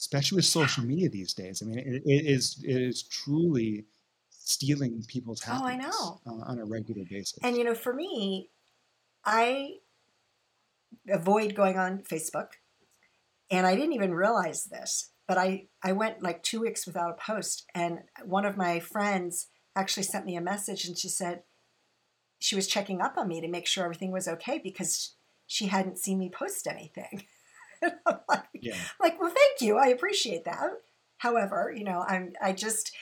especially 0.00 0.36
with 0.36 0.46
social 0.46 0.82
media 0.82 1.08
these 1.10 1.34
days. 1.34 1.62
I 1.62 1.66
mean, 1.66 1.78
it, 1.78 2.02
it 2.04 2.26
is 2.26 2.64
it 2.64 2.76
is 2.76 3.02
truly 3.02 3.84
stealing 4.50 5.04
people's 5.06 5.42
happiness 5.42 5.94
oh, 6.00 6.20
I 6.26 6.32
know. 6.32 6.40
Uh, 6.42 6.44
on 6.50 6.58
a 6.58 6.64
regular 6.64 7.04
basis. 7.08 7.38
And 7.42 7.56
you 7.56 7.64
know, 7.64 7.74
for 7.74 7.94
me, 7.94 8.50
I 9.24 9.74
avoid 11.08 11.54
going 11.54 11.78
on 11.78 12.02
Facebook, 12.02 12.48
and 13.50 13.66
I 13.66 13.74
didn't 13.74 13.92
even 13.92 14.12
realize 14.14 14.64
this, 14.64 15.12
but 15.28 15.38
I 15.38 15.68
I 15.82 15.92
went 15.92 16.22
like 16.22 16.42
two 16.42 16.60
weeks 16.60 16.86
without 16.86 17.10
a 17.10 17.32
post, 17.32 17.66
and 17.74 18.00
one 18.24 18.44
of 18.44 18.56
my 18.56 18.80
friends 18.80 19.46
actually 19.76 20.02
sent 20.02 20.26
me 20.26 20.36
a 20.36 20.40
message, 20.40 20.84
and 20.84 20.98
she 20.98 21.08
said 21.08 21.42
she 22.40 22.56
was 22.56 22.66
checking 22.66 23.00
up 23.00 23.16
on 23.16 23.28
me 23.28 23.40
to 23.40 23.48
make 23.48 23.66
sure 23.66 23.84
everything 23.84 24.10
was 24.10 24.26
okay 24.26 24.60
because 24.62 25.14
she 25.46 25.66
hadn't 25.66 25.98
seen 25.98 26.18
me 26.18 26.30
post 26.30 26.66
anything. 26.66 27.24
I'm 27.82 28.18
like, 28.28 28.44
yeah. 28.54 28.74
like, 29.00 29.20
well, 29.20 29.30
thank 29.30 29.60
you, 29.60 29.76
I 29.76 29.88
appreciate 29.88 30.44
that. 30.44 30.70
However, 31.18 31.72
you 31.74 31.84
know, 31.84 32.04
I'm 32.08 32.32
I 32.42 32.52
just 32.52 32.92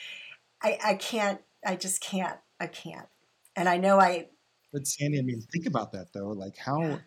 I, 0.61 0.77
I 0.83 0.93
can't, 0.95 1.41
I 1.65 1.75
just 1.75 2.01
can't, 2.01 2.37
I 2.59 2.67
can't. 2.67 3.07
And 3.55 3.67
I 3.67 3.77
know 3.77 3.99
I. 3.99 4.27
But 4.71 4.83
Sandee, 4.83 5.19
I 5.19 5.23
mean, 5.23 5.41
think 5.51 5.65
about 5.65 5.91
that 5.93 6.13
though. 6.13 6.29
Like 6.29 6.57
how 6.57 6.81
yeah. 6.81 6.97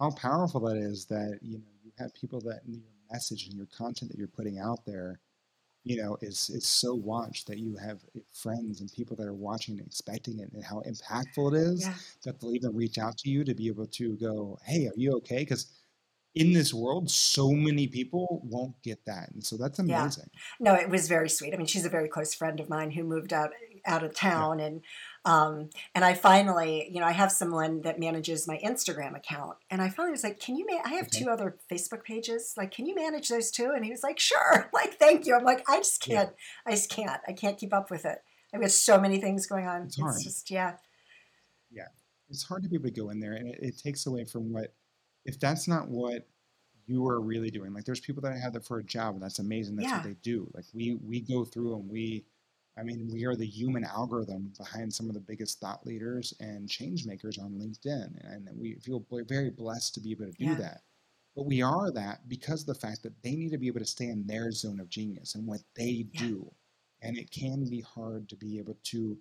how 0.00 0.10
powerful 0.10 0.60
that 0.60 0.76
is 0.76 1.06
that 1.06 1.38
you 1.42 1.58
know 1.58 1.64
you 1.84 1.92
have 1.98 2.14
people 2.14 2.40
that 2.42 2.60
your 2.66 2.80
message 3.12 3.46
and 3.46 3.54
your 3.54 3.66
content 3.66 4.10
that 4.10 4.18
you're 4.18 4.28
putting 4.28 4.58
out 4.58 4.80
there, 4.86 5.20
you 5.84 6.02
know, 6.02 6.16
is 6.22 6.50
is 6.50 6.66
so 6.66 6.94
watched 6.94 7.46
that 7.48 7.58
you 7.58 7.76
have 7.76 8.00
eh, 8.16 8.20
friends 8.32 8.80
and 8.80 8.90
people 8.92 9.16
that 9.16 9.26
are 9.26 9.34
watching 9.34 9.78
and 9.78 9.86
expecting 9.86 10.38
it, 10.38 10.50
and 10.52 10.64
how 10.64 10.82
impactful 10.88 11.52
it 11.52 11.56
is 11.56 11.82
yeah. 11.82 11.94
that 12.24 12.40
they'll 12.40 12.54
even 12.54 12.74
reach 12.74 12.98
out 12.98 13.18
to 13.18 13.28
you 13.28 13.44
to 13.44 13.54
be 13.54 13.66
able 13.66 13.86
to 13.86 14.16
go, 14.16 14.58
"Hey, 14.64 14.86
are 14.86 14.96
you 14.96 15.12
okay?" 15.16 15.38
Because 15.38 15.66
in 16.34 16.52
this 16.52 16.72
world, 16.72 17.10
so 17.10 17.50
many 17.50 17.88
people 17.88 18.40
won't 18.44 18.80
get 18.82 19.04
that, 19.06 19.30
and 19.32 19.44
so 19.44 19.56
that's 19.56 19.78
amazing. 19.80 20.30
Yeah. 20.32 20.72
No, 20.72 20.74
it 20.74 20.88
was 20.88 21.08
very 21.08 21.28
sweet. 21.28 21.52
I 21.52 21.56
mean, 21.56 21.66
she's 21.66 21.84
a 21.84 21.90
very 21.90 22.08
close 22.08 22.34
friend 22.34 22.60
of 22.60 22.68
mine 22.68 22.92
who 22.92 23.02
moved 23.02 23.32
out 23.32 23.50
out 23.86 24.04
of 24.04 24.14
town, 24.14 24.58
yeah. 24.58 24.66
and 24.66 24.80
um, 25.24 25.70
and 25.94 26.04
I 26.04 26.14
finally, 26.14 26.88
you 26.92 27.00
know, 27.00 27.06
I 27.06 27.12
have 27.12 27.32
someone 27.32 27.82
that 27.82 27.98
manages 27.98 28.46
my 28.46 28.58
Instagram 28.58 29.16
account, 29.16 29.56
and 29.70 29.82
I 29.82 29.88
finally 29.88 30.12
was 30.12 30.22
like, 30.22 30.38
"Can 30.38 30.56
you? 30.56 30.66
Ma- 30.68 30.82
I 30.84 30.90
have 30.90 31.06
okay. 31.06 31.24
two 31.24 31.30
other 31.30 31.56
Facebook 31.70 32.04
pages. 32.04 32.54
Like, 32.56 32.70
can 32.70 32.86
you 32.86 32.94
manage 32.94 33.28
those 33.28 33.50
too?" 33.50 33.72
And 33.74 33.84
he 33.84 33.90
was 33.90 34.02
like, 34.02 34.18
"Sure." 34.18 34.70
Like, 34.72 34.98
thank 34.98 35.26
you. 35.26 35.34
I'm 35.34 35.44
like, 35.44 35.68
I 35.68 35.78
just 35.78 36.00
can't. 36.00 36.30
Yeah. 36.30 36.72
I 36.72 36.76
just 36.76 36.90
can't. 36.90 37.20
I 37.26 37.32
can't 37.32 37.58
keep 37.58 37.74
up 37.74 37.90
with 37.90 38.04
it. 38.04 38.18
I've 38.54 38.60
got 38.60 38.70
so 38.70 38.98
many 39.00 39.20
things 39.20 39.46
going 39.46 39.66
on. 39.66 39.82
It's, 39.82 39.98
it's 39.98 40.24
just 40.24 40.50
yeah. 40.50 40.76
Yeah, 41.70 41.88
it's 42.28 42.44
hard 42.44 42.62
to 42.62 42.68
be 42.68 42.76
able 42.76 42.88
to 42.88 42.90
go 42.92 43.10
in 43.10 43.20
there, 43.20 43.32
and 43.32 43.48
it, 43.48 43.58
it 43.60 43.78
takes 43.78 44.06
away 44.06 44.24
from 44.24 44.52
what 44.52 44.72
if 45.24 45.38
that's 45.38 45.68
not 45.68 45.88
what 45.88 46.26
you 46.86 47.06
are 47.06 47.20
really 47.20 47.50
doing, 47.50 47.72
like 47.72 47.84
there's 47.84 48.00
people 48.00 48.22
that 48.22 48.36
have 48.38 48.52
that 48.54 48.66
for 48.66 48.78
a 48.78 48.84
job 48.84 49.14
and 49.14 49.22
that's 49.22 49.38
amazing. 49.38 49.76
That's 49.76 49.88
yeah. 49.88 49.96
what 49.96 50.04
they 50.04 50.16
do. 50.22 50.50
Like 50.54 50.64
we 50.74 50.98
we 51.02 51.20
go 51.20 51.44
through 51.44 51.76
and 51.76 51.88
we, 51.88 52.24
I 52.76 52.82
mean, 52.82 53.08
we 53.12 53.24
are 53.24 53.36
the 53.36 53.46
human 53.46 53.84
algorithm 53.84 54.52
behind 54.58 54.92
some 54.92 55.08
of 55.08 55.14
the 55.14 55.20
biggest 55.20 55.60
thought 55.60 55.86
leaders 55.86 56.34
and 56.40 56.68
change 56.68 57.06
makers 57.06 57.38
on 57.38 57.52
LinkedIn, 57.52 58.18
and 58.24 58.48
we 58.58 58.74
feel 58.76 59.04
very 59.28 59.50
blessed 59.50 59.94
to 59.94 60.00
be 60.00 60.10
able 60.12 60.26
to 60.26 60.32
do 60.32 60.46
yeah. 60.46 60.54
that. 60.54 60.80
But 61.36 61.46
we 61.46 61.62
are 61.62 61.92
that 61.92 62.28
because 62.28 62.62
of 62.62 62.66
the 62.66 62.74
fact 62.74 63.02
that 63.04 63.22
they 63.22 63.36
need 63.36 63.52
to 63.52 63.58
be 63.58 63.68
able 63.68 63.78
to 63.80 63.86
stay 63.86 64.06
in 64.06 64.26
their 64.26 64.50
zone 64.50 64.80
of 64.80 64.88
genius 64.88 65.36
and 65.36 65.46
what 65.46 65.60
they 65.76 66.06
yeah. 66.12 66.20
do. 66.20 66.52
And 67.02 67.16
it 67.16 67.30
can 67.30 67.64
be 67.68 67.80
hard 67.80 68.28
to 68.28 68.36
be 68.36 68.58
able 68.58 68.76
to 68.84 69.16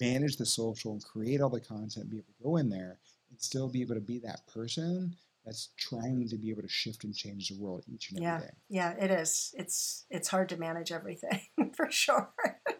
manage 0.00 0.36
the 0.36 0.44
social 0.44 0.92
and 0.92 1.04
create 1.04 1.40
all 1.40 1.48
the 1.48 1.60
content, 1.60 2.10
be 2.10 2.18
able 2.18 2.26
to 2.26 2.42
go 2.42 2.56
in 2.56 2.68
there 2.68 2.98
and 3.30 3.40
still 3.40 3.68
be 3.68 3.80
able 3.80 3.94
to 3.94 4.00
be 4.00 4.18
that 4.18 4.46
person 4.46 5.14
that's 5.44 5.70
trying 5.76 6.26
to 6.28 6.36
be 6.36 6.50
able 6.50 6.62
to 6.62 6.68
shift 6.68 7.04
and 7.04 7.14
change 7.14 7.48
the 7.48 7.58
world 7.58 7.84
each 7.92 8.10
and 8.10 8.22
yeah. 8.22 8.36
every 8.36 8.46
day. 8.46 8.54
Yeah, 8.68 8.94
it 8.98 9.10
is. 9.10 9.54
It's 9.56 10.06
it's 10.10 10.28
hard 10.28 10.48
to 10.50 10.56
manage 10.56 10.92
everything 10.92 11.40
for 11.76 11.90
sure. 11.90 12.32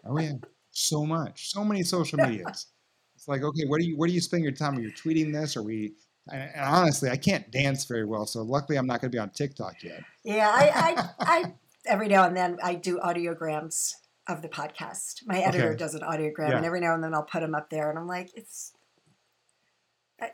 oh 0.04 0.18
yeah, 0.18 0.34
so 0.70 1.04
much, 1.04 1.50
so 1.50 1.64
many 1.64 1.82
social 1.82 2.18
medias. 2.26 2.66
it's 3.14 3.28
like, 3.28 3.42
okay, 3.42 3.64
what 3.66 3.80
do 3.80 3.86
you 3.86 3.96
where 3.96 4.08
do 4.08 4.14
you 4.14 4.20
spend 4.20 4.42
your 4.42 4.52
time? 4.52 4.76
Are 4.76 4.80
you 4.80 4.92
tweeting 4.92 5.32
this? 5.32 5.56
Are 5.56 5.62
we? 5.62 5.94
And 6.32 6.50
honestly, 6.58 7.10
I 7.10 7.16
can't 7.16 7.50
dance 7.50 7.84
very 7.84 8.06
well, 8.06 8.26
so 8.26 8.42
luckily 8.42 8.78
I'm 8.78 8.86
not 8.86 9.02
going 9.02 9.10
to 9.10 9.14
be 9.14 9.18
on 9.18 9.28
TikTok 9.28 9.82
yet. 9.82 10.02
Yeah, 10.24 10.50
I, 10.50 10.70
I, 11.20 11.34
I 11.42 11.52
every 11.84 12.08
now 12.08 12.26
and 12.26 12.34
then 12.34 12.58
I 12.62 12.76
do 12.76 12.98
audiograms 12.98 13.92
of 14.26 14.40
the 14.40 14.48
podcast. 14.48 15.26
My 15.26 15.40
editor 15.40 15.68
okay. 15.70 15.76
does 15.76 15.94
an 15.94 16.00
audiogram, 16.00 16.48
yeah. 16.48 16.56
and 16.56 16.64
every 16.64 16.80
now 16.80 16.94
and 16.94 17.04
then 17.04 17.12
I'll 17.12 17.24
put 17.24 17.40
them 17.40 17.54
up 17.54 17.68
there, 17.68 17.90
and 17.90 17.98
I'm 17.98 18.06
like, 18.06 18.30
it's 18.34 18.72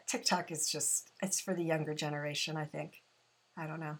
TikTok 0.06 0.50
is 0.50 0.68
just 0.68 1.10
it's 1.22 1.40
for 1.40 1.54
the 1.54 1.64
younger 1.64 1.94
generation. 1.94 2.56
I 2.56 2.64
think. 2.64 3.02
I 3.56 3.66
don't 3.66 3.80
know. 3.80 3.98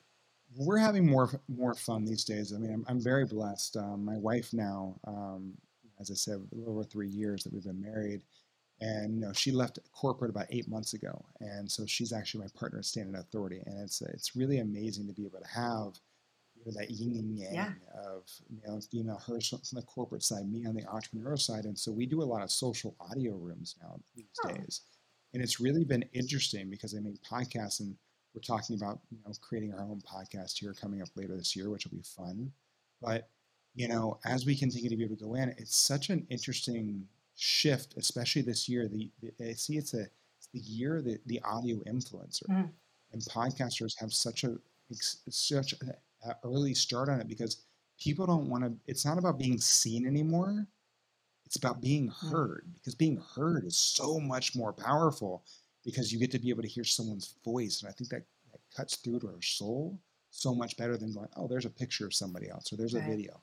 We're 0.57 0.79
having 0.79 1.09
more 1.09 1.31
more 1.49 1.75
fun 1.75 2.05
these 2.05 2.25
days. 2.25 2.53
I 2.53 2.59
mean, 2.59 2.73
I'm, 2.73 2.85
I'm 2.89 3.01
very 3.01 3.25
blessed. 3.25 3.77
Um, 3.77 4.05
my 4.05 4.17
wife 4.17 4.53
now, 4.53 4.97
um, 5.07 5.55
as 6.01 6.11
I 6.11 6.15
said, 6.15 6.35
a 6.35 6.55
little 6.55 6.75
over 6.75 6.85
three 6.85 7.09
years 7.09 7.45
that 7.45 7.53
we've 7.53 7.65
been 7.65 7.81
married, 7.81 8.23
and 8.81 9.15
you 9.15 9.21
know 9.21 9.33
she 9.33 9.53
left 9.53 9.79
corporate 9.93 10.31
about 10.31 10.47
eight 10.51 10.69
months 10.69 10.95
ago, 10.95 11.25
and 11.41 11.71
so 11.71 11.87
she's 11.87 12.13
actually 12.13 12.45
my 12.45 12.51
partner 12.59 12.79
at 12.79 12.85
Standout 12.85 13.21
Authority, 13.21 13.63
and 13.65 13.81
it's 13.81 14.03
it's 14.03 14.35
really 14.35 14.59
amazing 14.59 15.07
to 15.07 15.13
be 15.13 15.25
able 15.25 15.41
to 15.41 15.49
have 15.49 15.95
you 16.57 16.65
know, 16.67 16.73
that 16.79 16.91
yin 16.91 17.17
and 17.17 17.39
yang 17.39 17.55
yeah. 17.55 17.73
of 18.05 18.25
male 18.51 18.75
and 18.75 18.85
female, 18.85 19.23
her 19.27 19.35
on 19.35 19.61
the 19.73 19.83
corporate 19.83 20.25
side, 20.25 20.51
me 20.51 20.67
on 20.67 20.75
the 20.75 20.83
entrepreneurial 20.83 21.39
side, 21.39 21.65
and 21.65 21.79
so 21.79 21.93
we 21.93 22.07
do 22.07 22.23
a 22.23 22.25
lot 22.25 22.43
of 22.43 22.51
social 22.51 22.97
audio 23.01 23.35
rooms 23.35 23.77
now 23.81 24.01
these 24.17 24.27
oh. 24.45 24.49
days 24.49 24.83
and 25.33 25.43
it's 25.43 25.61
really 25.61 25.85
been 25.85 26.05
interesting 26.13 26.71
because 26.71 26.95
I 26.95 27.01
mean 27.01 27.19
podcasts 27.29 27.81
and 27.81 27.95
we're 28.35 28.41
talking 28.41 28.77
about 28.77 29.01
you 29.11 29.19
know 29.25 29.33
creating 29.41 29.73
our 29.75 29.81
own 29.81 30.01
podcast 30.01 30.59
here 30.59 30.75
coming 30.75 31.03
up 31.03 31.09
later 31.17 31.37
this 31.37 31.57
year, 31.57 31.71
which 31.71 31.87
will 31.87 31.97
be 31.97 32.05
fun. 32.05 32.53
But 33.03 33.29
you 33.75 33.89
know, 33.89 34.19
as 34.25 34.47
we 34.47 34.57
continue 34.57 34.91
to 34.91 34.97
be 34.97 35.05
able 35.05 35.17
to 35.17 35.25
go 35.25 35.35
in, 35.35 35.51
it's 35.51 35.77
such 35.77 36.11
an 36.11 36.27
interesting 36.31 37.07
shift, 37.37 37.95
especially 37.97 38.43
this 38.43 38.69
year. 38.69 38.89
The, 38.89 39.11
the 39.21 39.49
I 39.49 39.53
see 39.53 39.77
it's 39.77 39.95
a 39.95 40.03
it's 40.03 40.49
the 40.53 40.61
year 40.61 41.03
that 41.03 41.27
the 41.27 41.41
audio 41.45 41.77
influencer 41.87 42.47
mm. 42.49 42.71
and 43.13 43.23
podcasters 43.23 43.99
have 43.99 44.13
such 44.13 44.45
a 44.45 44.57
such 44.93 45.75
an 45.81 45.93
early 46.45 46.75
start 46.75 47.09
on 47.09 47.21
it 47.21 47.29
because 47.29 47.65
people 48.01 48.27
don't 48.27 48.49
want 48.49 48.65
to. 48.65 48.73
It's 48.87 49.05
not 49.05 49.19
about 49.19 49.39
being 49.39 49.59
seen 49.59 50.07
anymore 50.07 50.67
it's 51.51 51.57
about 51.57 51.81
being 51.81 52.09
mm. 52.09 52.31
heard 52.31 52.65
because 52.75 52.95
being 52.95 53.21
heard 53.35 53.65
is 53.65 53.77
so 53.77 54.21
much 54.21 54.55
more 54.55 54.73
powerful 54.73 55.43
because 55.85 56.13
you 56.13 56.21
get 56.21 56.31
to 56.31 56.39
be 56.39 56.49
able 56.49 56.63
to 56.63 56.69
hear 56.69 56.85
someone's 56.85 57.35
voice. 57.45 57.83
And 57.83 57.89
I 57.89 57.93
think 57.93 58.09
that, 58.11 58.23
that 58.53 58.61
cuts 58.77 58.95
through 58.95 59.19
to 59.19 59.27
our 59.27 59.43
soul 59.43 59.99
so 60.31 60.55
much 60.55 60.77
better 60.77 60.97
than 60.97 61.13
going, 61.13 61.27
oh, 61.35 61.49
there's 61.49 61.65
a 61.65 61.71
picture 61.71 62.07
of 62.07 62.15
somebody 62.15 62.49
else 62.49 62.73
or 62.73 62.77
there's 62.77 62.95
right. 62.95 63.03
a 63.03 63.09
video. 63.09 63.41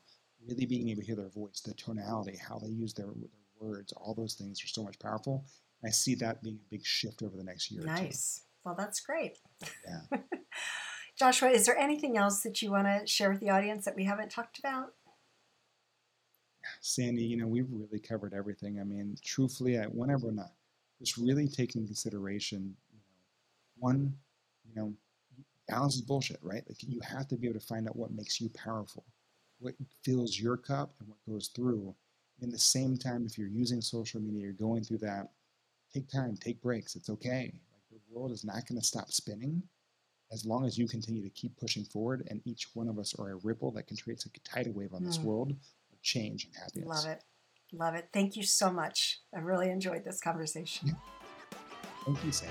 Really 0.47 0.65
being 0.65 0.87
able 0.87 1.01
to 1.01 1.05
hear 1.05 1.17
their 1.17 1.27
voice, 1.27 1.59
the 1.59 1.73
tonality, 1.73 2.37
how 2.37 2.59
they 2.59 2.69
use 2.69 2.93
their, 2.93 3.07
their 3.07 3.27
words, 3.59 3.91
all 3.91 4.13
those 4.13 4.35
things 4.35 4.63
are 4.63 4.67
so 4.67 4.83
much 4.83 4.97
powerful. 4.99 5.43
And 5.83 5.89
I 5.89 5.91
see 5.91 6.15
that 6.15 6.41
being 6.41 6.59
a 6.65 6.69
big 6.69 6.85
shift 6.85 7.23
over 7.23 7.35
the 7.35 7.43
next 7.43 7.69
year. 7.71 7.83
Nice. 7.83 8.43
Well, 8.63 8.75
that's 8.77 9.01
great. 9.01 9.37
Yeah. 9.85 10.19
Joshua, 11.19 11.49
is 11.49 11.65
there 11.65 11.77
anything 11.77 12.15
else 12.15 12.41
that 12.43 12.61
you 12.61 12.71
want 12.71 12.87
to 12.87 13.05
share 13.05 13.31
with 13.31 13.41
the 13.41 13.49
audience 13.49 13.83
that 13.83 13.97
we 13.97 14.05
haven't 14.05 14.31
talked 14.31 14.59
about? 14.59 14.93
Sandee, 16.81 17.27
you 17.27 17.37
know, 17.37 17.47
we've 17.47 17.71
really 17.71 17.99
covered 17.99 18.33
everything. 18.33 18.79
I 18.79 18.83
mean, 18.83 19.15
truthfully, 19.23 19.79
I 19.79 19.87
want 19.87 20.11
everyone 20.11 20.37
to 20.37 20.49
just 20.99 21.17
really 21.17 21.47
taking 21.47 21.85
consideration, 21.85 22.75
you 22.91 22.97
know, 22.97 23.03
one, 23.77 24.13
you 24.65 24.75
know, 24.75 24.93
balance 25.67 25.95
is 25.95 26.01
bullshit, 26.01 26.39
right? 26.41 26.63
Like 26.67 26.83
you 26.83 26.99
have 27.01 27.27
to 27.29 27.35
be 27.35 27.47
able 27.47 27.59
to 27.59 27.65
find 27.65 27.87
out 27.87 27.95
what 27.95 28.11
makes 28.11 28.39
you 28.41 28.49
powerful, 28.49 29.05
what 29.59 29.75
fills 30.03 30.39
your 30.39 30.57
cup, 30.57 30.93
and 30.99 31.09
what 31.09 31.17
goes 31.29 31.49
through. 31.49 31.93
In 32.41 32.49
the 32.49 32.59
same 32.59 32.97
time, 32.97 33.25
if 33.25 33.37
you're 33.37 33.47
using 33.47 33.81
social 33.81 34.21
media, 34.21 34.41
you're 34.41 34.53
going 34.53 34.83
through 34.83 34.99
that. 34.99 35.29
Take 35.93 36.07
time, 36.09 36.37
take 36.37 36.61
breaks. 36.61 36.95
It's 36.95 37.09
okay. 37.09 37.51
Like 37.71 37.83
the 37.89 37.99
world 38.11 38.31
is 38.31 38.43
not 38.43 38.67
going 38.67 38.79
to 38.79 38.85
stop 38.85 39.11
spinning 39.11 39.63
as 40.31 40.45
long 40.45 40.65
as 40.65 40.77
you 40.77 40.87
continue 40.87 41.23
to 41.23 41.29
keep 41.29 41.55
pushing 41.57 41.85
forward. 41.85 42.27
And 42.29 42.41
each 42.45 42.67
one 42.75 42.87
of 42.89 42.99
us 42.99 43.15
are 43.17 43.31
a 43.31 43.35
ripple 43.37 43.71
that 43.71 43.87
can 43.87 43.97
create 43.97 44.23
a 44.25 44.39
tidal 44.41 44.73
wave 44.73 44.93
on 44.93 45.03
this 45.03 45.19
Mm. 45.19 45.23
world 45.23 45.55
change 46.01 46.45
and 46.45 46.53
happiness. 46.55 47.05
Love 47.05 47.13
it. 47.13 47.23
Love 47.73 47.95
it. 47.95 48.09
Thank 48.13 48.35
you 48.35 48.43
so 48.43 48.71
much. 48.71 49.19
I 49.35 49.39
really 49.39 49.69
enjoyed 49.69 50.03
this 50.05 50.19
conversation. 50.21 50.95
Thank 52.05 52.23
you, 52.23 52.31
Sam. 52.31 52.49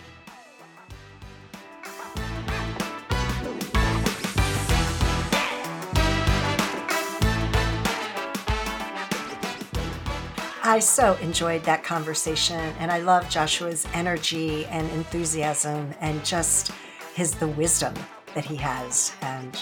I 10.68 10.80
so 10.80 11.14
enjoyed 11.22 11.62
that 11.62 11.84
conversation 11.84 12.74
and 12.80 12.90
I 12.90 12.98
love 12.98 13.28
Joshua's 13.30 13.86
energy 13.94 14.66
and 14.66 14.90
enthusiasm 14.90 15.94
and 16.00 16.24
just 16.24 16.72
his 17.14 17.36
the 17.36 17.46
wisdom 17.46 17.94
that 18.34 18.44
he 18.44 18.56
has 18.56 19.14
and 19.22 19.56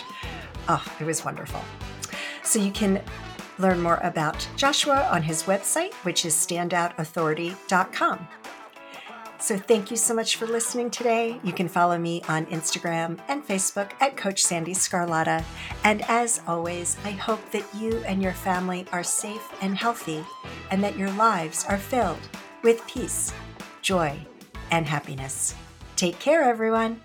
oh 0.68 0.82
it 0.98 1.04
was 1.04 1.22
wonderful. 1.22 1.60
So 2.42 2.58
you 2.58 2.72
can 2.72 3.02
learn 3.58 3.80
more 3.80 4.00
about 4.02 4.46
Joshua 4.56 5.08
on 5.10 5.22
his 5.22 5.44
website 5.44 5.92
which 6.04 6.24
is 6.24 6.34
standoutauthority.com. 6.34 8.28
So 9.44 9.58
thank 9.58 9.90
you 9.90 9.98
so 9.98 10.14
much 10.14 10.36
for 10.36 10.46
listening 10.46 10.90
today. 10.90 11.38
You 11.44 11.52
can 11.52 11.68
follow 11.68 11.98
me 11.98 12.22
on 12.28 12.46
Instagram 12.46 13.18
and 13.28 13.46
Facebook 13.46 13.90
at 14.00 14.16
Coach 14.16 14.42
Sandee 14.42 14.74
Sgarlata. 14.74 15.44
And 15.84 16.00
as 16.08 16.40
always, 16.46 16.96
I 17.04 17.10
hope 17.10 17.50
that 17.50 17.66
you 17.74 17.98
and 18.06 18.22
your 18.22 18.32
family 18.32 18.86
are 18.90 19.04
safe 19.04 19.46
and 19.60 19.76
healthy 19.76 20.24
and 20.70 20.82
that 20.82 20.96
your 20.96 21.10
lives 21.10 21.66
are 21.68 21.76
filled 21.76 22.26
with 22.62 22.86
peace, 22.86 23.34
joy, 23.82 24.18
and 24.70 24.86
happiness. 24.86 25.54
Take 25.96 26.18
care, 26.18 26.44
everyone. 26.44 27.02